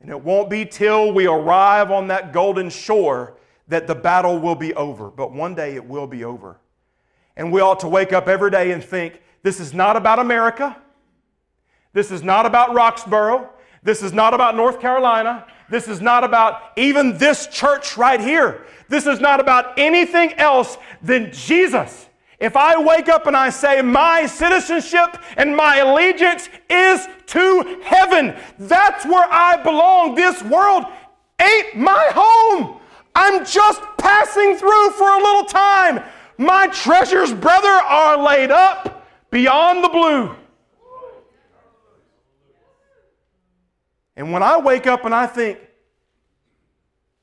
And 0.01 0.11
it 0.11 0.23
won't 0.23 0.49
be 0.49 0.65
till 0.65 1.13
we 1.13 1.27
arrive 1.27 1.91
on 1.91 2.09
that 2.09 2.33
golden 2.33 2.71
shore 2.71 3.37
that 3.69 3.87
the 3.87 3.95
battle 3.95 4.39
will 4.39 4.55
be 4.55 4.73
over. 4.75 5.11
But 5.11 5.33
one 5.33 5.55
day 5.55 5.75
it 5.75 5.85
will 5.85 6.07
be 6.07 6.25
over. 6.25 6.59
And 7.37 7.53
we 7.53 7.61
ought 7.61 7.81
to 7.81 7.89
wake 7.89 8.13
up 8.13 8.29
every 8.29 8.51
day 8.51 8.71
and 8.73 8.83
think 8.83 9.21
this 9.43 9.61
is 9.61 9.75
not 9.75 9.97
about 9.97 10.19
America. 10.19 10.77
This 11.93 12.11
is 12.11 12.23
not 12.23 12.47
about 12.47 12.71
Roxboro. 12.71 13.49
This 13.87 14.03
is 14.03 14.13
not 14.13 14.35
about 14.35 14.57
North 14.57 14.81
Carolina. 14.81 15.47
This 15.71 15.87
is 15.87 16.01
not 16.01 16.25
about 16.25 16.73
even 16.77 17.17
this 17.19 17.47
church 17.47 17.97
right 17.97 18.21
here. 18.21 18.67
This 18.89 19.07
is 19.07 19.21
not 19.21 19.39
about 19.39 19.79
anything 19.79 20.33
else 20.33 20.77
than 21.03 21.31
Jesus. 21.33 22.09
If 22.41 22.57
I 22.57 22.83
wake 22.83 23.09
up 23.09 23.29
and 23.29 23.37
I 23.37 23.49
say, 23.51 23.81
My 23.83 24.27
citizenship 24.27 25.23
and 25.37 25.57
my 25.57 25.77
allegiance 25.77 26.49
is 26.69 27.07
to 27.27 27.81
heaven, 27.85 28.35
that's 28.59 29.07
where 29.07 29.33
I 29.33 29.63
belong. 29.63 30.17
This 30.17 30.43
world 30.43 30.85
ain't 31.41 31.77
my 31.77 32.11
home. 32.13 32.81
I'm 33.15 33.47
just 33.47 33.81
passing 33.99 34.57
through 34.57 34.91
for 34.91 35.09
a 35.09 35.19
little 35.19 35.45
time. 35.45 36.03
My 36.39 36.67
treasures, 36.67 37.33
brother, 37.33 37.69
are 37.69 38.21
laid 38.21 38.51
up 38.51 39.07
beyond 39.31 39.85
the 39.85 39.89
blue. 39.89 40.35
And 44.17 44.33
when 44.33 44.43
I 44.43 44.59
wake 44.59 44.87
up 44.87 45.05
and 45.05 45.15
I 45.15 45.27
think, 45.27 45.59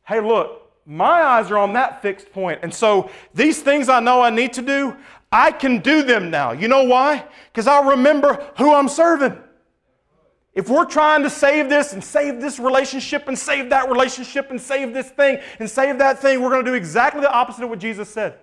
hey, 0.05 0.19
look, 0.19 0.71
my 0.85 1.23
eyes 1.23 1.49
are 1.49 1.57
on 1.57 1.73
that 1.73 2.01
fixed 2.01 2.31
point. 2.31 2.59
And 2.61 2.73
so 2.73 3.09
these 3.33 3.61
things 3.61 3.89
I 3.89 3.99
know 3.99 4.21
I 4.21 4.29
need 4.29 4.53
to 4.53 4.61
do, 4.61 4.95
I 5.31 5.51
can 5.51 5.79
do 5.79 6.03
them 6.03 6.29
now. 6.29 6.51
You 6.51 6.67
know 6.67 6.83
why? 6.83 7.25
Because 7.51 7.67
I 7.67 7.89
remember 7.91 8.51
who 8.57 8.73
I'm 8.73 8.89
serving. 8.89 9.37
If 10.53 10.69
we're 10.69 10.85
trying 10.85 11.23
to 11.23 11.29
save 11.31 11.67
this 11.67 11.93
and 11.93 12.03
save 12.03 12.39
this 12.39 12.59
relationship 12.59 13.27
and 13.27 13.37
save 13.37 13.71
that 13.71 13.89
relationship 13.89 14.51
and 14.51 14.61
save 14.61 14.93
this 14.93 15.09
thing 15.09 15.39
and 15.57 15.67
save 15.67 15.97
that 15.97 16.19
thing, 16.19 16.41
we're 16.41 16.51
going 16.51 16.63
to 16.63 16.69
do 16.69 16.75
exactly 16.75 17.21
the 17.21 17.31
opposite 17.31 17.63
of 17.63 17.71
what 17.71 17.79
Jesus 17.79 18.07
said. 18.07 18.37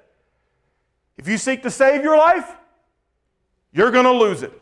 If 1.16 1.28
you 1.28 1.38
seek 1.38 1.62
to 1.62 1.70
save 1.70 2.02
your 2.02 2.16
life, 2.16 2.56
you're 3.72 3.92
going 3.92 4.06
to 4.06 4.12
lose 4.12 4.42
it. 4.42 4.52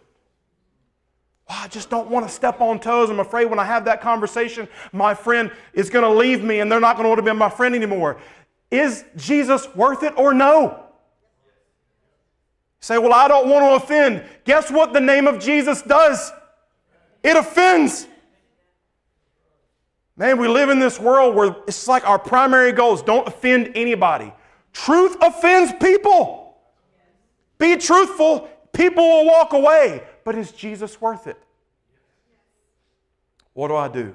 Oh, 1.49 1.61
I 1.65 1.69
just 1.69 1.89
don't 1.89 2.11
want 2.11 2.27
to 2.27 2.33
step 2.33 2.61
on 2.61 2.79
toes. 2.79 3.09
I'm 3.09 3.21
afraid 3.21 3.47
when 3.47 3.59
I 3.59 3.65
have 3.65 3.85
that 3.87 4.01
conversation, 4.01 4.69
my 4.93 5.15
friend 5.15 5.51
is 5.73 5.89
going 5.89 6.05
to 6.05 6.11
leave 6.11 6.45
me 6.45 6.61
and 6.61 6.71
they're 6.71 6.81
not 6.81 6.97
going 6.97 7.05
to 7.05 7.09
want 7.09 7.19
to 7.19 7.23
be 7.23 7.37
my 7.37 7.49
friend 7.49 7.75
anymore. 7.75 8.19
Is 8.71 9.05
Jesus 9.17 9.67
worth 9.75 10.03
it 10.03 10.13
or 10.19 10.35
no? 10.35 10.89
say, 12.81 12.99
well, 12.99 13.13
I 13.13 13.29
don't 13.29 13.49
want 13.49 13.65
to 13.65 13.85
offend. 13.85 14.25
Guess 14.45 14.71
what 14.71 14.93
the 14.93 15.01
name 15.01 15.27
of 15.27 15.41
Jesus 15.41 15.83
does? 15.83 16.33
It 17.23 17.37
offends. 17.37 18.07
Man, 20.17 20.39
we 20.39 20.49
live 20.49 20.69
in 20.69 20.79
this 20.79 20.99
world 20.99 21.35
where 21.35 21.57
it's 21.67 21.87
like 21.87 22.09
our 22.09 22.19
primary 22.19 22.73
goal 22.73 22.95
is 22.95 23.03
don't 23.03 23.27
offend 23.27 23.73
anybody. 23.75 24.33
Truth 24.73 25.17
offends 25.21 25.73
people. 25.81 26.57
Be 27.59 27.77
truthful, 27.77 28.49
people 28.73 29.05
will 29.05 29.27
walk 29.27 29.53
away. 29.53 30.03
But 30.29 30.37
is 30.37 30.53
Jesus 30.53 31.01
worth 31.01 31.27
it? 31.27 31.38
What 33.55 33.69
do 33.69 33.77
I 33.77 33.88
do? 33.88 34.14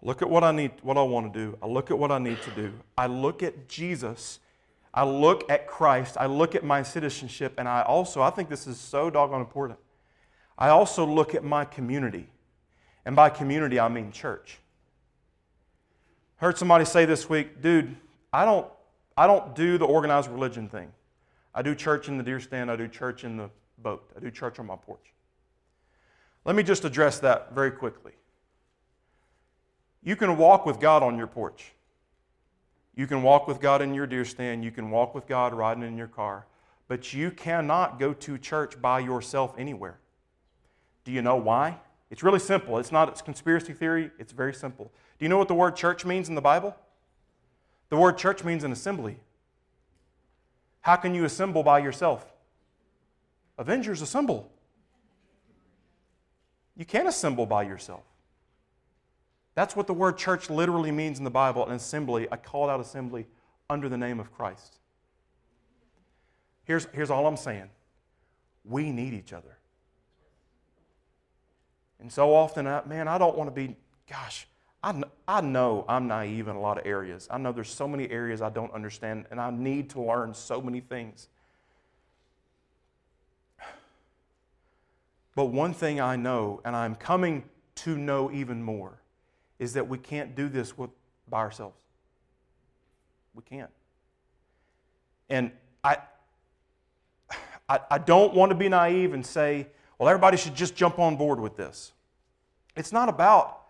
Look 0.00 0.22
at 0.22 0.30
what 0.30 0.42
I 0.42 0.52
need, 0.52 0.72
what 0.80 0.96
I 0.96 1.02
want 1.02 1.30
to 1.30 1.38
do. 1.38 1.58
I 1.62 1.66
look 1.66 1.90
at 1.90 1.98
what 1.98 2.10
I 2.10 2.16
need 2.16 2.40
to 2.44 2.50
do. 2.52 2.72
I 2.96 3.04
look 3.04 3.42
at 3.42 3.68
Jesus. 3.68 4.38
I 4.94 5.04
look 5.04 5.50
at 5.50 5.66
Christ. 5.66 6.16
I 6.18 6.24
look 6.24 6.54
at 6.54 6.64
my 6.64 6.82
citizenship. 6.82 7.56
And 7.58 7.68
I 7.68 7.82
also, 7.82 8.22
I 8.22 8.30
think 8.30 8.48
this 8.48 8.66
is 8.66 8.78
so 8.80 9.10
doggone 9.10 9.42
important. 9.42 9.78
I 10.56 10.70
also 10.70 11.04
look 11.04 11.34
at 11.34 11.44
my 11.44 11.66
community. 11.66 12.30
And 13.04 13.14
by 13.14 13.28
community, 13.28 13.78
I 13.78 13.88
mean 13.90 14.10
church. 14.10 14.60
Heard 16.36 16.56
somebody 16.56 16.86
say 16.86 17.04
this 17.04 17.28
week, 17.28 17.60
dude, 17.60 17.94
I 18.32 18.46
don't, 18.46 18.66
I 19.14 19.26
don't 19.26 19.54
do 19.54 19.76
the 19.76 19.84
organized 19.84 20.30
religion 20.30 20.70
thing. 20.70 20.90
I 21.54 21.60
do 21.60 21.74
church 21.74 22.08
in 22.08 22.16
the 22.16 22.24
deer 22.24 22.40
stand, 22.40 22.70
I 22.70 22.76
do 22.76 22.88
church 22.88 23.24
in 23.24 23.36
the 23.36 23.50
boat, 23.82 24.10
I 24.16 24.20
do 24.20 24.30
church 24.30 24.58
on 24.58 24.66
my 24.66 24.76
porch. 24.76 25.12
Let 26.44 26.56
me 26.56 26.62
just 26.62 26.84
address 26.84 27.18
that 27.20 27.54
very 27.54 27.70
quickly. 27.70 28.12
You 30.02 30.16
can 30.16 30.36
walk 30.36 30.64
with 30.64 30.80
God 30.80 31.02
on 31.02 31.18
your 31.18 31.26
porch. 31.26 31.72
You 32.94 33.06
can 33.06 33.22
walk 33.22 33.46
with 33.46 33.60
God 33.60 33.82
in 33.82 33.94
your 33.94 34.06
deer 34.06 34.24
stand. 34.24 34.64
You 34.64 34.70
can 34.70 34.90
walk 34.90 35.14
with 35.14 35.26
God 35.26 35.52
riding 35.52 35.82
in 35.82 35.96
your 35.96 36.08
car. 36.08 36.46
But 36.88 37.12
you 37.12 37.30
cannot 37.30 37.98
go 37.98 38.12
to 38.14 38.38
church 38.38 38.80
by 38.80 39.00
yourself 39.00 39.54
anywhere. 39.58 39.98
Do 41.04 41.12
you 41.12 41.22
know 41.22 41.36
why? 41.36 41.78
It's 42.10 42.22
really 42.22 42.38
simple. 42.38 42.78
It's 42.78 42.90
not 42.90 43.08
it's 43.08 43.22
conspiracy 43.22 43.72
theory, 43.72 44.10
it's 44.18 44.32
very 44.32 44.52
simple. 44.52 44.90
Do 45.18 45.24
you 45.24 45.28
know 45.28 45.38
what 45.38 45.48
the 45.48 45.54
word 45.54 45.76
church 45.76 46.04
means 46.04 46.28
in 46.28 46.34
the 46.34 46.40
Bible? 46.40 46.74
The 47.90 47.96
word 47.96 48.18
church 48.18 48.42
means 48.42 48.64
an 48.64 48.72
assembly. 48.72 49.18
How 50.80 50.96
can 50.96 51.14
you 51.14 51.24
assemble 51.24 51.62
by 51.62 51.78
yourself? 51.80 52.32
Avengers 53.60 54.00
assemble. 54.00 54.50
You 56.78 56.86
can't 56.86 57.06
assemble 57.06 57.44
by 57.44 57.64
yourself. 57.64 58.04
That's 59.54 59.76
what 59.76 59.86
the 59.86 59.92
word 59.92 60.16
church 60.16 60.48
literally 60.48 60.90
means 60.90 61.18
in 61.18 61.24
the 61.24 61.30
Bible 61.30 61.66
an 61.66 61.74
assembly, 61.74 62.26
a 62.32 62.38
called 62.38 62.70
out 62.70 62.80
assembly 62.80 63.26
under 63.68 63.90
the 63.90 63.98
name 63.98 64.18
of 64.18 64.32
Christ. 64.32 64.78
Here's, 66.64 66.86
here's 66.94 67.10
all 67.10 67.26
I'm 67.26 67.36
saying 67.36 67.68
we 68.64 68.92
need 68.92 69.12
each 69.12 69.34
other. 69.34 69.58
And 72.00 72.10
so 72.10 72.34
often, 72.34 72.66
I, 72.66 72.82
man, 72.86 73.08
I 73.08 73.18
don't 73.18 73.36
want 73.36 73.48
to 73.48 73.54
be, 73.54 73.76
gosh, 74.08 74.46
I, 74.82 75.02
I 75.28 75.42
know 75.42 75.84
I'm 75.86 76.08
naive 76.08 76.48
in 76.48 76.56
a 76.56 76.60
lot 76.60 76.78
of 76.78 76.86
areas. 76.86 77.28
I 77.30 77.36
know 77.36 77.52
there's 77.52 77.68
so 77.68 77.86
many 77.86 78.08
areas 78.10 78.40
I 78.40 78.48
don't 78.48 78.72
understand, 78.72 79.26
and 79.30 79.38
I 79.38 79.50
need 79.50 79.90
to 79.90 80.00
learn 80.00 80.32
so 80.32 80.62
many 80.62 80.80
things. 80.80 81.28
But 85.40 85.52
one 85.52 85.72
thing 85.72 86.02
I 86.02 86.16
know, 86.16 86.60
and 86.66 86.76
I'm 86.76 86.94
coming 86.94 87.44
to 87.76 87.96
know 87.96 88.30
even 88.30 88.62
more, 88.62 89.00
is 89.58 89.72
that 89.72 89.88
we 89.88 89.96
can't 89.96 90.34
do 90.34 90.50
this 90.50 90.76
with, 90.76 90.90
by 91.30 91.38
ourselves. 91.38 91.78
We 93.32 93.42
can't. 93.44 93.70
And 95.30 95.50
I, 95.82 95.96
I, 97.70 97.80
I 97.90 97.96
don't 97.96 98.34
want 98.34 98.50
to 98.50 98.54
be 98.54 98.68
naive 98.68 99.14
and 99.14 99.24
say, 99.24 99.68
well, 99.98 100.10
everybody 100.10 100.36
should 100.36 100.54
just 100.54 100.76
jump 100.76 100.98
on 100.98 101.16
board 101.16 101.40
with 101.40 101.56
this. 101.56 101.92
It's 102.76 102.92
not 102.92 103.08
about 103.08 103.62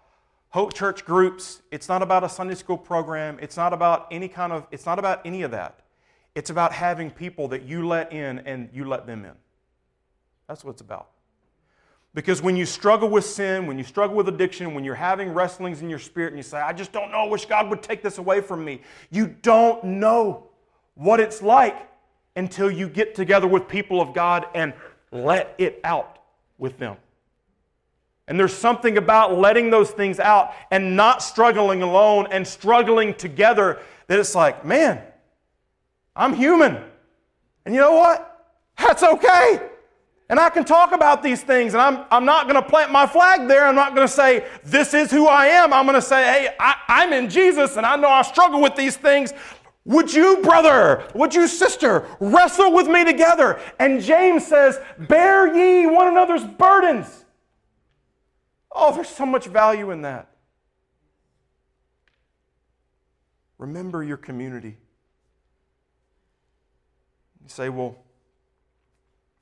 Hope 0.49 0.75
Church 0.75 1.05
groups. 1.05 1.63
It's 1.71 1.89
not 1.89 2.03
about 2.03 2.25
a 2.25 2.29
Sunday 2.29 2.57
school 2.57 2.79
program. 2.79 3.39
It's 3.41 3.57
not 3.57 3.73
about 3.73 4.09
any 4.11 4.27
kind 4.27 4.53
of, 4.53 4.67
it's 4.73 4.87
not 4.87 4.99
about 4.99 5.25
any 5.25 5.43
of 5.43 5.53
that. 5.53 5.79
It's 6.35 6.51
about 6.51 6.73
having 6.73 7.13
people 7.13 7.47
that 7.47 7.63
you 7.63 7.87
let 7.87 8.13
in 8.13 8.41
and 8.41 8.71
you 8.73 8.87
let 8.87 9.07
them 9.07 9.25
in. 9.25 9.35
That's 10.49 10.65
what 10.65 10.73
it's 10.73 10.83
about. 10.83 11.11
Because 12.13 12.43
when 12.43 12.57
you 12.57 12.67
struggle 12.67 13.09
with 13.09 13.25
sin, 13.25 13.67
when 13.67 13.79
you 13.79 13.85
struggle 13.85 14.17
with 14.17 14.29
addiction, 14.29 14.75
when 14.75 14.83
you're 14.83 14.97
having 14.97 15.33
wrestlings 15.33 15.81
in 15.81 15.89
your 15.89 16.01
spirit 16.01 16.29
and 16.29 16.37
you 16.37 16.43
say, 16.43 16.59
I 16.59 16.73
just 16.73 16.93
don't 16.93 17.13
know, 17.13 17.19
I 17.19 17.29
wish 17.29 17.47
God 17.47 17.71
would 17.71 17.83
take 17.83 18.03
this 18.03 18.19
away 18.19 18.41
from 18.41 18.65
me, 18.65 18.81
you 19.11 19.29
don't 19.29 19.83
know 19.85 20.49
what 20.95 21.21
it's 21.21 21.41
like 21.41 21.89
until 22.35 22.71
you 22.71 22.89
get 22.89 23.15
together 23.15 23.47
with 23.47 23.69
people 23.69 24.01
of 24.01 24.13
God 24.13 24.47
and 24.55 24.73
let 25.13 25.55
it 25.59 25.81
out 25.85 26.19
with 26.59 26.79
them. 26.79 26.97
And 28.27 28.39
there's 28.39 28.55
something 28.55 28.97
about 28.97 29.39
letting 29.39 29.71
those 29.71 29.91
things 29.91 30.21
out 30.21 30.53
and 30.71 30.97
not 30.97 31.23
struggling 31.23 31.83
alone 31.83 32.29
and 32.31 32.47
struggling 32.47 33.15
together 33.15 33.81
that 34.07 34.19
it's 34.19 34.35
like, 34.35 34.65
man, 34.65 35.01
I'm 36.15 36.35
human. 36.35 36.79
And 37.65 37.75
you 37.75 37.81
know 37.81 37.95
what? 37.95 38.55
That's 38.79 39.03
okay. 39.03 39.70
And 40.31 40.39
I 40.39 40.49
can 40.49 40.65
talk 40.65 40.93
about 40.93 41.25
these 41.25 41.43
things, 41.43 41.75
and 41.75 41.83
I'm, 41.83 42.05
I'm 42.09 42.25
not 42.25 42.45
going 42.45 42.55
to 42.55 42.63
plant 42.63 42.93
my 42.93 43.05
flag 43.05 43.49
there. 43.49 43.67
I'm 43.67 43.75
not 43.75 43.97
going 43.97 44.07
to 44.07 44.13
say, 44.13 44.47
This 44.63 44.95
is 44.95 45.11
who 45.11 45.27
I 45.27 45.47
am. 45.47 45.73
I'm 45.73 45.87
going 45.87 45.97
to 45.97 46.01
say, 46.01 46.23
Hey, 46.23 46.55
I, 46.61 46.77
I'm 46.87 47.13
in 47.13 47.29
Jesus, 47.29 47.77
and 47.77 47.85
I 47.85 47.97
know 47.97 48.09
I 48.09 48.23
struggle 48.23 48.61
with 48.61 48.77
these 48.77 48.97
things. 48.97 49.33
Would 49.87 50.15
you, 50.15 50.41
brother, 50.41 51.05
would 51.17 51.35
you, 51.35 51.49
sister, 51.49 52.07
wrestle 52.21 52.73
with 52.73 52.87
me 52.87 53.05
together? 53.05 53.59
And 53.81 54.01
James 54.01 54.47
says, 54.47 54.79
Bear 55.01 55.53
ye 55.53 55.89
one 55.89 56.07
another's 56.07 56.45
burdens. 56.45 57.25
Oh, 58.71 58.95
there's 58.95 59.09
so 59.09 59.27
much 59.27 59.47
value 59.47 59.91
in 59.91 60.03
that. 60.03 60.31
Remember 63.59 64.05
your 64.05 64.17
community. 64.17 64.79
You 67.43 67.49
say, 67.49 67.69
Well, 67.69 67.97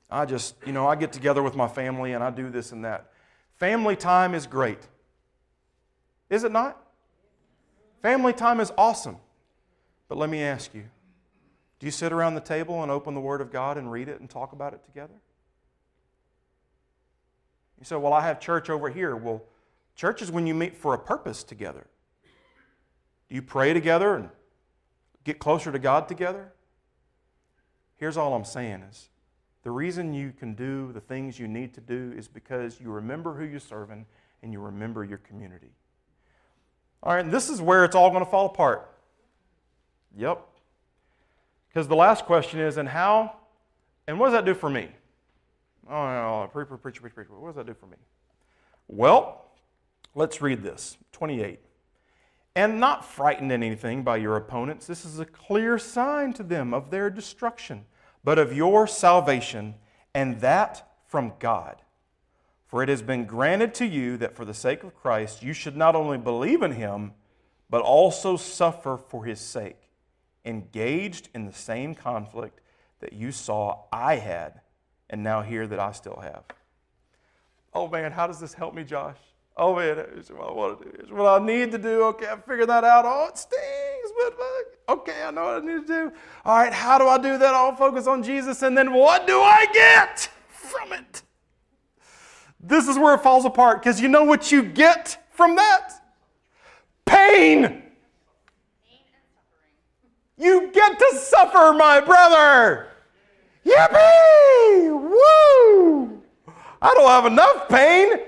I 0.09 0.25
just, 0.25 0.55
you 0.65 0.71
know, 0.71 0.87
I 0.87 0.95
get 0.95 1.13
together 1.13 1.43
with 1.43 1.55
my 1.55 1.67
family 1.67 2.13
and 2.13 2.23
I 2.23 2.31
do 2.31 2.49
this 2.49 2.71
and 2.71 2.83
that. 2.85 3.11
Family 3.57 3.95
time 3.95 4.33
is 4.33 4.47
great. 4.47 4.79
Is 6.29 6.43
it 6.43 6.51
not? 6.51 6.81
Family 8.01 8.33
time 8.33 8.59
is 8.59 8.71
awesome. 8.77 9.17
But 10.07 10.17
let 10.17 10.29
me 10.29 10.41
ask 10.41 10.73
you 10.73 10.85
do 11.79 11.85
you 11.85 11.91
sit 11.91 12.11
around 12.11 12.35
the 12.35 12.41
table 12.41 12.83
and 12.83 12.91
open 12.91 13.13
the 13.13 13.21
Word 13.21 13.39
of 13.39 13.51
God 13.51 13.77
and 13.77 13.89
read 13.89 14.09
it 14.09 14.19
and 14.19 14.29
talk 14.29 14.51
about 14.51 14.73
it 14.73 14.83
together? 14.83 15.13
You 17.79 17.85
say, 17.85 17.95
Well, 17.95 18.13
I 18.13 18.21
have 18.21 18.39
church 18.39 18.69
over 18.69 18.89
here. 18.89 19.15
Well, 19.15 19.43
church 19.95 20.21
is 20.21 20.31
when 20.31 20.45
you 20.45 20.53
meet 20.53 20.75
for 20.75 20.93
a 20.93 20.99
purpose 20.99 21.43
together. 21.43 21.87
Do 23.29 23.35
you 23.35 23.41
pray 23.41 23.73
together 23.73 24.15
and 24.15 24.29
get 25.23 25.39
closer 25.39 25.71
to 25.71 25.79
God 25.79 26.07
together? 26.07 26.51
Here's 27.95 28.17
all 28.17 28.33
I'm 28.33 28.45
saying 28.45 28.83
is 28.89 29.09
the 29.63 29.71
reason 29.71 30.13
you 30.13 30.31
can 30.37 30.53
do 30.53 30.91
the 30.93 31.01
things 31.01 31.37
you 31.37 31.47
need 31.47 31.73
to 31.73 31.81
do 31.81 32.13
is 32.17 32.27
because 32.27 32.79
you 32.79 32.91
remember 32.91 33.33
who 33.33 33.43
you're 33.43 33.59
serving 33.59 34.05
and 34.41 34.53
you 34.53 34.59
remember 34.59 35.03
your 35.03 35.17
community. 35.17 35.71
All 37.03 37.13
right, 37.13 37.23
and 37.23 37.33
this 37.33 37.49
is 37.49 37.61
where 37.61 37.83
it's 37.83 37.95
all 37.95 38.09
going 38.09 38.23
to 38.23 38.29
fall 38.29 38.45
apart. 38.45 38.89
Yep. 40.17 40.45
Because 41.69 41.87
the 41.87 41.95
last 41.95 42.25
question 42.25 42.59
is, 42.59 42.77
and 42.77 42.87
how, 42.87 43.35
and 44.07 44.19
what 44.19 44.27
does 44.27 44.33
that 44.33 44.45
do 44.45 44.53
for 44.53 44.69
me? 44.69 44.89
Oh, 45.89 45.91
no, 45.91 46.43
oh, 46.43 46.49
preacher, 46.51 46.77
preacher, 46.77 47.01
preacher, 47.01 47.13
preach. 47.13 47.27
What 47.29 47.49
does 47.49 47.55
that 47.55 47.67
do 47.67 47.73
for 47.73 47.87
me? 47.87 47.97
Well, 48.87 49.45
let's 50.15 50.41
read 50.41 50.63
this 50.63 50.97
28. 51.11 51.59
And 52.55 52.79
not 52.79 53.05
frightened 53.05 53.51
at 53.51 53.55
anything 53.55 54.03
by 54.03 54.17
your 54.17 54.35
opponents, 54.35 54.87
this 54.87 55.05
is 55.05 55.19
a 55.19 55.25
clear 55.25 55.77
sign 55.77 56.33
to 56.33 56.43
them 56.43 56.73
of 56.73 56.91
their 56.91 57.09
destruction 57.09 57.85
but 58.23 58.39
of 58.39 58.55
your 58.55 58.87
salvation, 58.87 59.75
and 60.13 60.41
that 60.41 60.87
from 61.07 61.33
God. 61.39 61.81
For 62.67 62.83
it 62.83 62.89
has 62.89 63.01
been 63.01 63.25
granted 63.25 63.73
to 63.75 63.85
you 63.85 64.17
that 64.17 64.35
for 64.35 64.45
the 64.45 64.53
sake 64.53 64.83
of 64.83 64.95
Christ 64.95 65.41
you 65.41 65.53
should 65.53 65.75
not 65.75 65.95
only 65.95 66.17
believe 66.17 66.61
in 66.61 66.73
him, 66.73 67.13
but 67.69 67.81
also 67.81 68.37
suffer 68.37 68.97
for 68.97 69.25
his 69.25 69.39
sake, 69.39 69.89
engaged 70.45 71.29
in 71.33 71.45
the 71.45 71.53
same 71.53 71.95
conflict 71.95 72.61
that 72.99 73.13
you 73.13 73.31
saw 73.31 73.83
I 73.91 74.15
had, 74.15 74.61
and 75.09 75.23
now 75.23 75.41
hear 75.41 75.65
that 75.67 75.79
I 75.79 75.91
still 75.93 76.19
have. 76.21 76.43
Oh 77.73 77.87
man, 77.87 78.11
how 78.11 78.27
does 78.27 78.39
this 78.39 78.53
help 78.53 78.73
me, 78.73 78.83
Josh? 78.83 79.17
Oh 79.57 79.75
man, 79.75 79.95
here's 79.95 80.29
what 80.31 80.49
I 80.49 80.51
want 80.51 80.79
to 80.79 80.85
do. 80.85 80.91
Here's 80.97 81.11
what 81.11 81.41
I 81.41 81.45
need 81.45 81.71
to 81.71 81.77
do. 81.77 82.03
Okay, 82.05 82.27
I 82.27 82.37
figured 82.37 82.69
that 82.69 82.83
out. 82.83 83.05
Oh, 83.05 83.27
it 83.27 83.37
stings, 83.37 83.61
but 84.37 84.93
okay, 84.93 85.23
I 85.23 85.31
know 85.31 85.45
what 85.45 85.63
I 85.63 85.65
need 85.65 85.87
to 85.87 85.87
do. 85.87 86.11
All 86.45 86.57
right, 86.57 86.73
how 86.73 86.97
do 86.97 87.07
I 87.07 87.17
do 87.17 87.37
that? 87.37 87.53
I'll 87.53 87.75
focus 87.75 88.07
on 88.07 88.23
Jesus, 88.23 88.61
and 88.61 88.77
then 88.77 88.93
what 88.93 89.27
do 89.27 89.39
I 89.39 89.65
get 89.73 90.29
from 90.49 90.93
it? 90.93 91.23
This 92.59 92.87
is 92.87 92.97
where 92.97 93.15
it 93.15 93.21
falls 93.21 93.45
apart 93.45 93.81
because 93.81 94.01
you 94.01 94.07
know 94.07 94.23
what 94.23 94.51
you 94.51 94.63
get 94.63 95.29
from 95.31 95.55
that? 95.55 95.93
Pain. 97.05 97.83
You 100.37 100.71
get 100.71 100.99
to 100.99 101.15
suffer, 101.15 101.73
my 101.77 101.99
brother. 101.99 102.87
Yippee! 103.65 104.89
Woo! 104.89 106.21
I 106.81 106.93
don't 106.93 107.09
have 107.09 107.25
enough 107.25 107.67
pain. 107.67 108.19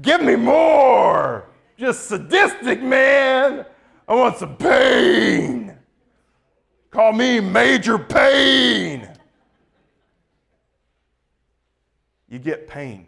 Give 0.00 0.22
me 0.22 0.36
more. 0.36 1.48
Just 1.78 2.08
sadistic, 2.08 2.82
man. 2.82 3.66
I 4.08 4.14
want 4.14 4.36
some 4.36 4.56
pain. 4.56 5.76
Call 6.90 7.12
me 7.12 7.40
Major 7.40 7.98
Pain. 7.98 9.08
You 12.28 12.38
get 12.38 12.66
pain, 12.66 13.06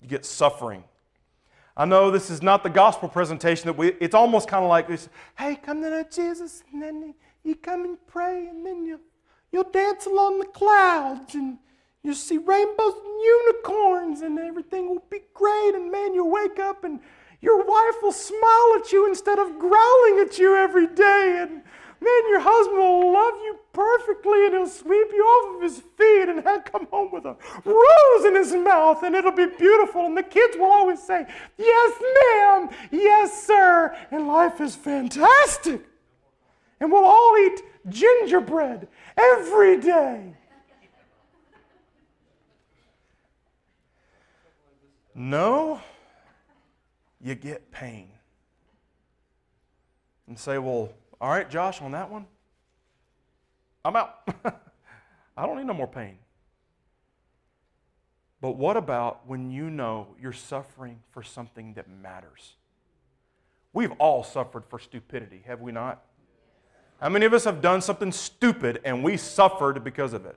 you 0.00 0.08
get 0.08 0.24
suffering. 0.24 0.84
I 1.76 1.84
know 1.84 2.10
this 2.10 2.30
is 2.30 2.42
not 2.42 2.62
the 2.62 2.70
gospel 2.70 3.08
presentation 3.08 3.66
that 3.66 3.76
we, 3.76 3.88
it's 4.00 4.14
almost 4.14 4.48
kind 4.48 4.64
of 4.64 4.70
like 4.70 4.88
this 4.88 5.08
hey, 5.38 5.56
come 5.56 5.82
to 5.82 5.90
know 5.90 6.04
Jesus, 6.10 6.64
and 6.72 6.82
then 6.82 7.14
you 7.44 7.54
come 7.54 7.84
and 7.84 7.98
pray, 8.06 8.48
and 8.48 8.64
then 8.64 8.84
you, 8.84 9.00
you'll 9.52 9.70
dance 9.70 10.06
along 10.06 10.40
the 10.40 10.46
clouds, 10.46 11.34
and 11.34 11.58
You'll 12.02 12.14
see 12.14 12.38
rainbows 12.38 12.94
and 12.94 13.20
unicorns, 13.20 14.20
and 14.20 14.38
everything 14.38 14.88
will 14.88 15.04
be 15.10 15.20
great. 15.34 15.72
And 15.74 15.90
man, 15.90 16.14
you'll 16.14 16.30
wake 16.30 16.58
up 16.58 16.84
and 16.84 17.00
your 17.40 17.64
wife 17.64 18.02
will 18.02 18.12
smile 18.12 18.74
at 18.78 18.90
you 18.92 19.06
instead 19.06 19.38
of 19.38 19.58
growling 19.58 20.18
at 20.20 20.38
you 20.38 20.56
every 20.56 20.88
day. 20.88 21.38
And 21.40 21.62
man, 22.00 22.28
your 22.28 22.40
husband 22.40 22.78
will 22.78 23.12
love 23.12 23.34
you 23.44 23.58
perfectly 23.72 24.46
and 24.46 24.54
he'll 24.54 24.66
sweep 24.66 25.08
you 25.12 25.22
off 25.22 25.56
of 25.56 25.62
his 25.62 25.78
feet 25.96 26.28
and 26.28 26.42
he'll 26.42 26.60
come 26.60 26.86
home 26.90 27.12
with 27.12 27.24
a 27.24 27.36
rose 27.64 28.24
in 28.24 28.34
his 28.34 28.52
mouth 28.54 29.02
and 29.04 29.14
it'll 29.14 29.30
be 29.30 29.46
beautiful. 29.46 30.06
And 30.06 30.16
the 30.16 30.22
kids 30.24 30.56
will 30.56 30.72
always 30.72 31.00
say, 31.00 31.26
Yes, 31.56 32.02
ma'am, 32.16 32.70
yes, 32.90 33.46
sir. 33.46 33.96
And 34.10 34.26
life 34.26 34.60
is 34.60 34.74
fantastic. 34.74 35.80
And 36.80 36.90
we'll 36.90 37.04
all 37.04 37.36
eat 37.38 37.62
gingerbread 37.88 38.88
every 39.16 39.80
day. 39.80 40.34
No, 45.14 45.80
you 47.28 47.34
get 47.34 47.70
pain. 47.70 48.08
And 50.26 50.38
say, 50.38 50.58
well, 50.58 50.90
all 51.20 51.30
right, 51.30 51.48
Josh, 51.48 51.80
on 51.80 51.92
that 51.92 52.10
one, 52.10 52.26
I'm 53.84 53.96
out. 53.96 54.28
I 55.36 55.46
don't 55.46 55.56
need 55.56 55.66
no 55.66 55.74
more 55.74 55.86
pain. 55.86 56.18
But 58.40 58.52
what 58.52 58.76
about 58.76 59.26
when 59.26 59.50
you 59.50 59.68
know 59.68 60.08
you're 60.20 60.32
suffering 60.32 61.00
for 61.10 61.22
something 61.22 61.74
that 61.74 61.88
matters? 61.88 62.54
We've 63.72 63.92
all 63.98 64.22
suffered 64.22 64.64
for 64.68 64.78
stupidity, 64.78 65.42
have 65.46 65.60
we 65.60 65.72
not? 65.72 66.02
How 67.00 67.08
many 67.08 67.26
of 67.26 67.34
us 67.34 67.44
have 67.44 67.60
done 67.60 67.80
something 67.80 68.12
stupid 68.12 68.80
and 68.84 69.02
we 69.04 69.16
suffered 69.16 69.82
because 69.82 70.12
of 70.12 70.26
it? 70.26 70.36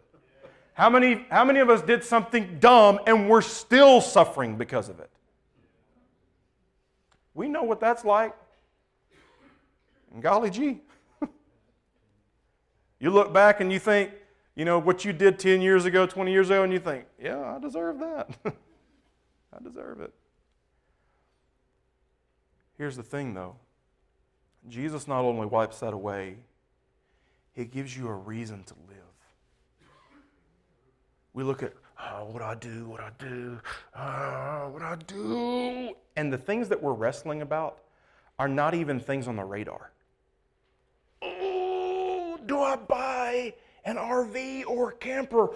How 0.73 0.89
many, 0.89 1.25
how 1.29 1.43
many 1.45 1.59
of 1.59 1.69
us 1.69 1.81
did 1.81 2.03
something 2.03 2.57
dumb 2.59 2.99
and 3.05 3.29
we're 3.29 3.41
still 3.41 4.01
suffering 4.01 4.57
because 4.57 4.89
of 4.89 4.99
it? 4.99 5.10
We 7.33 7.47
know 7.47 7.63
what 7.63 7.79
that's 7.79 8.03
like. 8.03 8.35
And 10.13 10.21
golly 10.21 10.49
gee. 10.49 10.81
you 12.99 13.09
look 13.09 13.33
back 13.33 13.61
and 13.61 13.71
you 13.71 13.79
think, 13.79 14.11
you 14.55 14.65
know, 14.65 14.79
what 14.79 15.05
you 15.05 15.13
did 15.13 15.39
10 15.39 15.61
years 15.61 15.85
ago, 15.85 16.05
20 16.05 16.31
years 16.31 16.49
ago, 16.49 16.63
and 16.63 16.73
you 16.73 16.79
think, 16.79 17.05
yeah, 17.19 17.55
I 17.55 17.59
deserve 17.59 17.99
that. 17.99 18.29
I 18.45 19.63
deserve 19.63 20.01
it. 20.01 20.13
Here's 22.77 22.97
the 22.97 23.03
thing, 23.03 23.33
though 23.33 23.55
Jesus 24.67 25.07
not 25.07 25.21
only 25.21 25.45
wipes 25.45 25.79
that 25.79 25.93
away, 25.93 26.37
He 27.53 27.65
gives 27.65 27.95
you 27.95 28.07
a 28.07 28.13
reason 28.13 28.63
to 28.63 28.73
live. 28.87 28.97
We 31.33 31.43
look 31.43 31.63
at, 31.63 31.73
oh, 32.01 32.25
what 32.25 32.41
I 32.41 32.55
do, 32.55 32.87
what 32.89 33.01
I 33.01 33.09
do, 33.19 33.59
oh, 33.97 34.69
what 34.71 34.81
I 34.81 34.95
do. 35.07 35.93
And 36.15 36.31
the 36.31 36.37
things 36.37 36.69
that 36.69 36.81
we're 36.81 36.93
wrestling 36.93 37.41
about 37.41 37.79
are 38.39 38.47
not 38.47 38.73
even 38.73 38.99
things 38.99 39.27
on 39.27 39.35
the 39.35 39.43
radar. 39.43 39.91
Oh, 41.21 42.39
do 42.45 42.59
I 42.59 42.75
buy 42.75 43.53
an 43.85 43.97
RV 43.97 44.65
or 44.67 44.91
camper? 44.93 45.49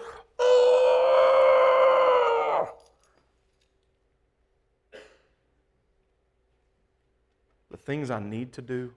The 7.70 7.76
things 7.76 8.10
I 8.10 8.20
need 8.20 8.52
to 8.54 8.62
do 8.62 8.92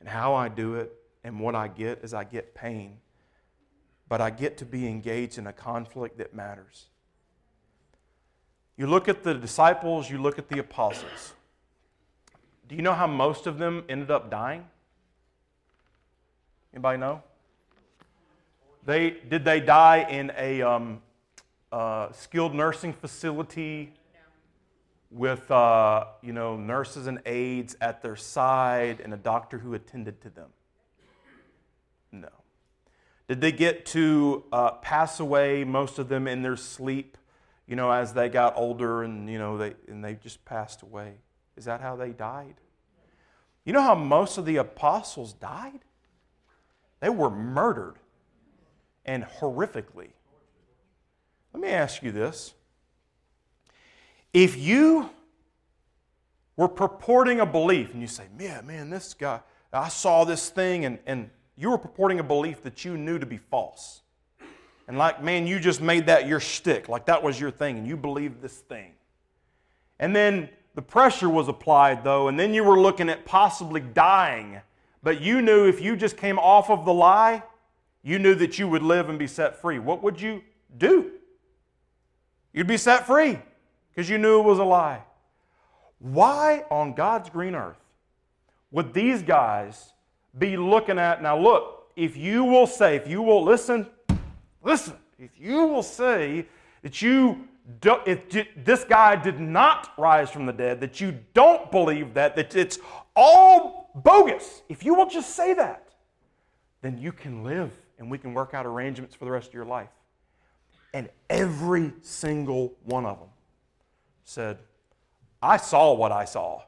and 0.00 0.08
how 0.08 0.34
I 0.34 0.48
do 0.48 0.74
it 0.74 0.92
and 1.24 1.40
what 1.40 1.54
I 1.54 1.68
get 1.68 2.00
is 2.02 2.12
I 2.12 2.24
get 2.24 2.54
pain 2.54 2.98
but 4.08 4.20
I 4.20 4.30
get 4.30 4.56
to 4.58 4.64
be 4.64 4.86
engaged 4.86 5.38
in 5.38 5.46
a 5.46 5.52
conflict 5.52 6.18
that 6.18 6.34
matters. 6.34 6.86
You 8.76 8.86
look 8.86 9.08
at 9.08 9.22
the 9.22 9.34
disciples, 9.34 10.10
you 10.10 10.20
look 10.20 10.38
at 10.38 10.48
the 10.48 10.58
apostles. 10.58 11.34
Do 12.68 12.74
you 12.74 12.82
know 12.82 12.94
how 12.94 13.06
most 13.06 13.46
of 13.46 13.58
them 13.58 13.84
ended 13.88 14.10
up 14.10 14.30
dying? 14.30 14.66
Anybody 16.72 16.98
know? 16.98 17.22
They, 18.84 19.10
did 19.10 19.44
they 19.44 19.60
die 19.60 20.06
in 20.10 20.32
a 20.36 20.60
um, 20.62 21.00
uh, 21.70 22.10
skilled 22.12 22.54
nursing 22.54 22.92
facility 22.92 23.92
with 25.10 25.48
uh, 25.50 26.06
you 26.22 26.32
know 26.32 26.56
nurses 26.56 27.06
and 27.06 27.20
aides 27.24 27.76
at 27.80 28.02
their 28.02 28.16
side 28.16 29.00
and 29.00 29.14
a 29.14 29.16
doctor 29.16 29.58
who 29.58 29.74
attended 29.74 30.20
to 30.22 30.30
them? 30.30 30.48
No. 32.10 32.28
Did 33.28 33.40
they 33.40 33.52
get 33.52 33.86
to 33.86 34.44
uh, 34.52 34.72
pass 34.72 35.18
away, 35.18 35.64
most 35.64 35.98
of 35.98 36.08
them 36.08 36.28
in 36.28 36.42
their 36.42 36.56
sleep, 36.56 37.16
you 37.66 37.76
know, 37.76 37.90
as 37.90 38.12
they 38.12 38.28
got 38.28 38.56
older 38.56 39.02
and, 39.02 39.30
you 39.30 39.38
know, 39.38 39.56
they, 39.56 39.74
and 39.88 40.04
they 40.04 40.14
just 40.14 40.44
passed 40.44 40.82
away? 40.82 41.14
Is 41.56 41.64
that 41.64 41.80
how 41.80 41.96
they 41.96 42.10
died? 42.10 42.56
You 43.64 43.72
know 43.72 43.82
how 43.82 43.94
most 43.94 44.36
of 44.36 44.44
the 44.44 44.56
apostles 44.56 45.32
died? 45.32 45.80
They 47.00 47.08
were 47.08 47.30
murdered 47.30 47.96
and 49.06 49.24
horrifically. 49.24 50.10
Let 51.52 51.62
me 51.62 51.68
ask 51.68 52.02
you 52.02 52.12
this. 52.12 52.52
If 54.32 54.58
you 54.58 55.08
were 56.56 56.68
purporting 56.68 57.40
a 57.40 57.46
belief 57.46 57.92
and 57.92 58.02
you 58.02 58.08
say, 58.08 58.24
man, 58.36 58.66
man, 58.66 58.90
this 58.90 59.14
guy, 59.14 59.40
I 59.72 59.88
saw 59.88 60.24
this 60.24 60.50
thing 60.50 60.84
and, 60.84 60.98
and 61.06 61.30
you 61.56 61.70
were 61.70 61.78
purporting 61.78 62.18
a 62.18 62.24
belief 62.24 62.62
that 62.62 62.84
you 62.84 62.96
knew 62.96 63.18
to 63.18 63.26
be 63.26 63.38
false. 63.38 64.02
And 64.86 64.98
like, 64.98 65.22
man, 65.22 65.46
you 65.46 65.58
just 65.58 65.80
made 65.80 66.06
that 66.06 66.26
your 66.26 66.40
shtick, 66.40 66.88
like 66.88 67.06
that 67.06 67.22
was 67.22 67.40
your 67.40 67.50
thing, 67.50 67.78
and 67.78 67.86
you 67.86 67.96
believed 67.96 68.42
this 68.42 68.58
thing. 68.58 68.92
And 69.98 70.14
then 70.14 70.50
the 70.74 70.82
pressure 70.82 71.28
was 71.28 71.48
applied, 71.48 72.04
though, 72.04 72.28
and 72.28 72.38
then 72.38 72.52
you 72.52 72.64
were 72.64 72.78
looking 72.78 73.08
at 73.08 73.24
possibly 73.24 73.80
dying. 73.80 74.60
But 75.02 75.20
you 75.20 75.40
knew 75.40 75.66
if 75.66 75.80
you 75.80 75.96
just 75.96 76.16
came 76.16 76.38
off 76.38 76.68
of 76.68 76.84
the 76.84 76.92
lie, 76.92 77.42
you 78.02 78.18
knew 78.18 78.34
that 78.34 78.58
you 78.58 78.68
would 78.68 78.82
live 78.82 79.08
and 79.08 79.18
be 79.18 79.26
set 79.26 79.60
free. 79.60 79.78
What 79.78 80.02
would 80.02 80.20
you 80.20 80.42
do? 80.76 81.12
You'd 82.52 82.66
be 82.66 82.76
set 82.76 83.06
free 83.06 83.38
because 83.90 84.10
you 84.10 84.18
knew 84.18 84.40
it 84.40 84.44
was 84.44 84.58
a 84.58 84.64
lie. 84.64 85.02
Why 85.98 86.64
on 86.70 86.92
God's 86.92 87.30
green 87.30 87.54
earth 87.54 87.78
would 88.70 88.92
these 88.92 89.22
guys 89.22 89.93
be 90.38 90.56
looking 90.56 90.98
at. 90.98 91.22
Now, 91.22 91.38
look, 91.38 91.88
if 91.96 92.16
you 92.16 92.44
will 92.44 92.66
say, 92.66 92.96
if 92.96 93.06
you 93.06 93.22
will 93.22 93.44
listen, 93.44 93.86
listen, 94.62 94.94
if 95.18 95.30
you 95.38 95.66
will 95.66 95.82
say 95.82 96.46
that 96.82 97.00
you 97.00 97.48
do, 97.80 97.96
if 98.04 98.28
this 98.64 98.84
guy 98.84 99.16
did 99.16 99.40
not 99.40 99.92
rise 99.96 100.30
from 100.30 100.46
the 100.46 100.52
dead, 100.52 100.80
that 100.80 101.00
you 101.00 101.18
don't 101.32 101.70
believe 101.70 102.14
that, 102.14 102.36
that 102.36 102.54
it's 102.54 102.78
all 103.14 103.90
bogus, 103.94 104.62
if 104.68 104.84
you 104.84 104.94
will 104.94 105.08
just 105.08 105.34
say 105.36 105.54
that, 105.54 105.88
then 106.82 106.98
you 106.98 107.12
can 107.12 107.44
live 107.44 107.72
and 107.98 108.10
we 108.10 108.18
can 108.18 108.34
work 108.34 108.54
out 108.54 108.66
arrangements 108.66 109.14
for 109.14 109.24
the 109.24 109.30
rest 109.30 109.48
of 109.48 109.54
your 109.54 109.64
life. 109.64 109.88
And 110.92 111.08
every 111.30 111.92
single 112.02 112.74
one 112.84 113.06
of 113.06 113.18
them 113.18 113.28
said, 114.24 114.58
I 115.42 115.56
saw 115.56 115.92
what 115.92 116.12
I 116.12 116.24
saw. 116.24 116.62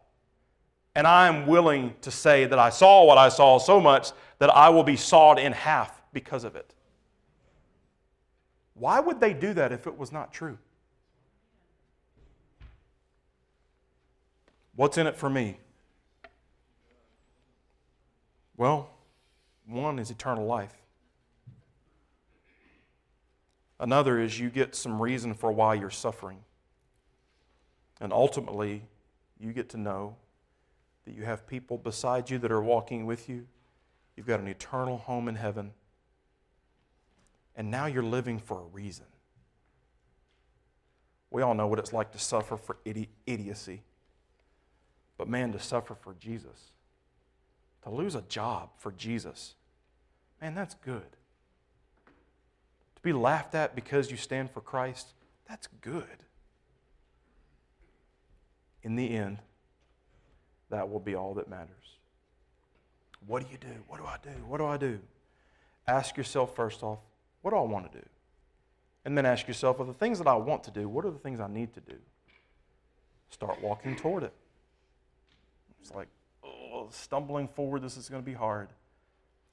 And 0.96 1.06
I 1.06 1.28
am 1.28 1.46
willing 1.46 1.94
to 2.00 2.11
say 2.11 2.46
that 2.46 2.59
I 2.59 2.70
saw 2.70 3.04
what 3.04 3.18
I 3.18 3.28
saw 3.28 3.59
so 3.59 3.78
much 3.78 4.12
that 4.38 4.48
I 4.48 4.70
will 4.70 4.82
be 4.82 4.96
sawed 4.96 5.38
in 5.38 5.52
half 5.52 6.00
because 6.14 6.42
of 6.42 6.56
it. 6.56 6.72
Why 8.72 8.98
would 8.98 9.20
they 9.20 9.35
do 9.35 9.52
that 9.52 9.72
if 9.72 9.87
it 9.87 9.98
was 9.98 10.11
not 10.11 10.32
true? 10.32 10.56
What's 14.74 14.96
in 14.96 15.06
it 15.06 15.18
for 15.18 15.28
me? 15.28 15.59
Well, 18.56 18.88
one 19.66 19.98
is 19.98 20.11
eternal 20.11 20.46
life. 20.46 20.72
Another 23.78 24.18
is 24.18 24.40
you 24.40 24.48
get 24.48 24.74
some 24.74 25.02
reason 25.02 25.35
for 25.35 25.52
why 25.52 25.74
you're 25.74 25.90
suffering. 25.90 26.38
And 28.00 28.14
ultimately, 28.14 28.85
you 29.38 29.52
get 29.52 29.68
to 29.70 29.76
know 29.76 30.16
that 31.07 31.14
you 31.14 31.25
have 31.25 31.47
people 31.47 31.79
beside 31.79 32.29
you 32.29 32.38
that 32.38 32.53
are 32.53 32.61
walking 32.61 33.07
with 33.07 33.29
you. 33.29 33.47
You've 34.16 34.27
got 34.27 34.40
an 34.40 34.49
eternal 34.49 34.99
home 34.99 35.29
in 35.29 35.37
heaven. 35.37 35.73
And 37.57 37.71
now 37.71 37.87
you're 37.87 38.03
living 38.03 38.38
for 38.38 38.61
a 38.61 38.64
reason. 38.64 39.07
We 41.31 41.42
all 41.42 41.55
know 41.55 41.66
what 41.66 41.79
it's 41.79 41.92
like 41.92 42.12
to 42.12 42.19
suffer 42.19 42.57
for 42.57 42.77
idi- 42.85 43.09
idiocy. 43.27 43.83
But 45.16 45.29
man, 45.29 45.53
to 45.53 45.61
suffer 45.61 45.95
for 45.95 46.14
Jesus, 46.14 46.73
to 47.85 47.90
lose 47.90 48.14
a 48.14 48.23
job 48.23 48.71
for 48.77 48.92
Jesus, 48.92 49.55
man, 50.40 50.55
that's 50.55 50.75
good. 50.75 51.16
To 52.97 53.03
be 53.03 53.12
laughed 53.12 53.55
at 53.55 53.75
because 53.75 54.11
you 54.11 54.16
stand 54.16 54.51
for 54.51 54.61
Christ, 54.61 55.09
that's 55.49 55.69
good. 55.81 56.25
In 58.83 58.97
the 58.97 59.11
end, 59.16 59.38
that 60.70 60.90
will 60.90 61.00
be 61.00 61.14
all 61.14 61.35
that 61.35 61.48
matters. 61.48 61.70
What 63.26 63.44
do 63.44 63.48
you 63.50 63.59
do? 63.59 63.83
What 63.88 63.98
do 63.98 64.07
I 64.07 64.16
do? 64.22 64.44
What 64.46 64.59
do 64.59 64.66
I 64.66 64.76
do? 64.76 64.98
Ask 65.87 66.16
yourself 66.16 66.55
first 66.55 66.83
off, 66.83 66.98
what 67.42 67.50
do 67.52 67.57
I 67.57 67.62
want 67.62 67.90
to 67.90 67.98
do? 67.98 68.05
And 69.05 69.16
then 69.16 69.24
ask 69.24 69.46
yourself, 69.46 69.79
of 69.79 69.87
the 69.87 69.94
things 69.94 70.18
that 70.18 70.26
I 70.26 70.35
want 70.35 70.64
to 70.64 70.70
do, 70.70 70.88
what 70.88 71.05
are 71.05 71.11
the 71.11 71.18
things 71.18 71.38
I 71.38 71.46
need 71.46 71.72
to 71.74 71.81
do? 71.81 71.94
Start 73.31 73.62
walking 73.62 73.94
toward 73.94 74.24
it. 74.24 74.33
It's 75.81 75.94
like, 75.94 76.09
oh, 76.44 76.88
stumbling 76.90 77.46
forward, 77.46 77.83
this 77.83 77.96
is 77.96 78.09
going 78.09 78.22
to 78.22 78.26
be 78.26 78.35
hard. 78.35 78.68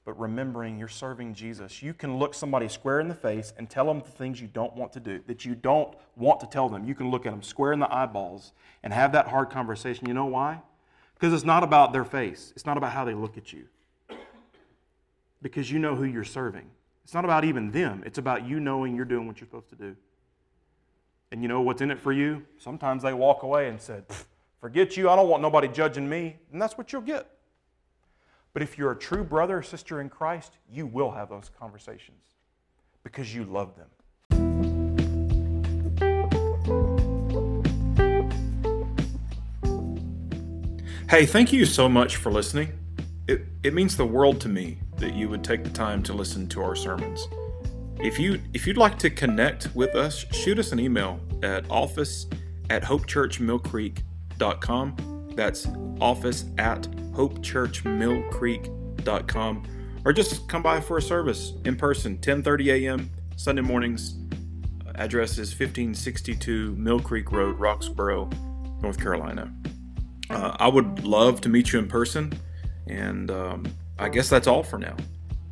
But 0.04 0.18
remembering 0.18 0.78
you're 0.78 0.88
serving 0.88 1.34
Jesus, 1.34 1.82
you 1.82 1.94
can 1.94 2.18
look 2.18 2.34
somebody 2.34 2.68
square 2.68 3.00
in 3.00 3.08
the 3.08 3.14
face 3.14 3.54
and 3.56 3.70
tell 3.70 3.86
them 3.86 4.00
the 4.00 4.10
things 4.10 4.40
you 4.40 4.48
don't 4.48 4.74
want 4.74 4.92
to 4.94 5.00
do, 5.00 5.20
that 5.28 5.44
you 5.44 5.54
don't 5.54 5.94
want 6.16 6.40
to 6.40 6.46
tell 6.46 6.68
them. 6.68 6.84
You 6.84 6.94
can 6.94 7.10
look 7.10 7.24
at 7.24 7.30
them 7.30 7.42
square 7.42 7.72
in 7.72 7.78
the 7.78 7.92
eyeballs 7.92 8.52
and 8.82 8.92
have 8.92 9.12
that 9.12 9.28
hard 9.28 9.50
conversation. 9.50 10.06
You 10.06 10.14
know 10.14 10.26
why? 10.26 10.60
Because 11.14 11.32
it's 11.32 11.44
not 11.44 11.62
about 11.62 11.92
their 11.92 12.04
face, 12.04 12.52
it's 12.54 12.66
not 12.66 12.76
about 12.76 12.92
how 12.92 13.04
they 13.04 13.14
look 13.14 13.36
at 13.36 13.52
you. 13.52 13.64
Because 15.42 15.70
you 15.70 15.78
know 15.78 15.94
who 15.94 16.04
you're 16.04 16.24
serving. 16.24 16.70
It's 17.04 17.14
not 17.14 17.24
about 17.24 17.44
even 17.44 17.70
them, 17.70 18.02
it's 18.06 18.18
about 18.18 18.46
you 18.46 18.60
knowing 18.60 18.96
you're 18.96 19.04
doing 19.04 19.26
what 19.26 19.40
you're 19.40 19.46
supposed 19.46 19.68
to 19.70 19.76
do. 19.76 19.96
And 21.30 21.42
you 21.42 21.48
know 21.48 21.60
what's 21.60 21.82
in 21.82 21.90
it 21.90 21.98
for 21.98 22.12
you? 22.12 22.44
Sometimes 22.58 23.02
they 23.02 23.12
walk 23.12 23.42
away 23.42 23.68
and 23.68 23.80
said, 23.80 24.04
Forget 24.60 24.96
you, 24.96 25.10
I 25.10 25.16
don't 25.16 25.28
want 25.28 25.42
nobody 25.42 25.68
judging 25.68 26.08
me. 26.08 26.36
And 26.50 26.62
that's 26.62 26.78
what 26.78 26.92
you'll 26.92 27.02
get. 27.02 27.28
But 28.54 28.62
if 28.62 28.78
you're 28.78 28.92
a 28.92 28.96
true 28.96 29.24
brother 29.24 29.58
or 29.58 29.62
sister 29.62 30.00
in 30.00 30.08
Christ, 30.08 30.52
you 30.70 30.86
will 30.86 31.10
have 31.10 31.28
those 31.28 31.50
conversations 31.58 32.22
because 33.02 33.34
you 33.34 33.44
love 33.44 33.76
them. 33.76 33.88
Hey, 41.14 41.26
thank 41.26 41.52
you 41.52 41.64
so 41.64 41.88
much 41.88 42.16
for 42.16 42.32
listening. 42.32 42.72
It, 43.28 43.42
it 43.62 43.72
means 43.72 43.96
the 43.96 44.04
world 44.04 44.40
to 44.40 44.48
me 44.48 44.78
that 44.96 45.14
you 45.14 45.28
would 45.28 45.44
take 45.44 45.62
the 45.62 45.70
time 45.70 46.02
to 46.02 46.12
listen 46.12 46.48
to 46.48 46.60
our 46.60 46.74
sermons. 46.74 47.28
If, 48.00 48.18
you, 48.18 48.40
if 48.52 48.66
you'd 48.66 48.76
like 48.76 48.98
to 48.98 49.10
connect 49.10 49.72
with 49.76 49.94
us, 49.94 50.26
shoot 50.32 50.58
us 50.58 50.72
an 50.72 50.80
email 50.80 51.20
at 51.44 51.70
office 51.70 52.26
at 52.68 52.82
hopechurchmillcreek.com. 52.82 55.30
That's 55.36 55.68
office 56.00 56.46
at 56.58 56.82
hopechurchmillcreek.com. 56.82 59.62
Or 60.04 60.12
just 60.12 60.48
come 60.48 60.62
by 60.64 60.80
for 60.80 60.98
a 60.98 61.02
service 61.02 61.52
in 61.64 61.76
person, 61.76 62.18
10:30 62.18 62.86
a.m. 62.86 63.08
Sunday 63.36 63.62
mornings. 63.62 64.18
Address 64.96 65.38
is 65.38 65.50
1562 65.50 66.74
Mill 66.74 66.98
Creek 66.98 67.30
Road, 67.30 67.60
Roxboro, 67.60 68.28
North 68.82 68.98
Carolina. 68.98 69.54
Uh, 70.30 70.56
I 70.58 70.68
would 70.68 71.04
love 71.04 71.40
to 71.42 71.48
meet 71.48 71.72
you 71.72 71.78
in 71.78 71.88
person, 71.88 72.32
and 72.86 73.30
um, 73.30 73.66
I 73.98 74.08
guess 74.08 74.28
that's 74.28 74.46
all 74.46 74.62
for 74.62 74.78
now. 74.78 74.96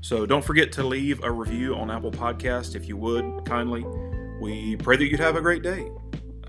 So 0.01 0.27
don't 0.27 0.45
forget 0.45 0.73
to 0.73 0.83
leave 0.83 1.23
a 1.23 1.31
review 1.31 1.75
on 1.75 1.91
Apple 1.91 2.11
Podcast 2.11 2.75
if 2.75 2.89
you 2.89 2.97
would 2.97 3.45
kindly. 3.45 3.85
We 4.41 4.77
pray 4.77 4.97
that 4.97 5.05
you'd 5.07 5.21
have 5.21 5.37
a 5.37 5.41
great 5.41 5.63
day. 5.63 5.89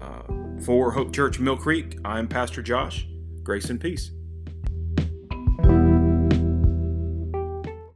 Uh, 0.02 0.22
for 0.66 0.92
Hope 0.92 1.14
Church 1.14 1.40
Mill 1.40 1.58
Creek, 1.58 2.00
I'm 2.04 2.28
Pastor 2.28 2.62
Josh. 2.62 3.08
Grace 3.44 3.70
and 3.70 3.80
peace. 3.80 4.12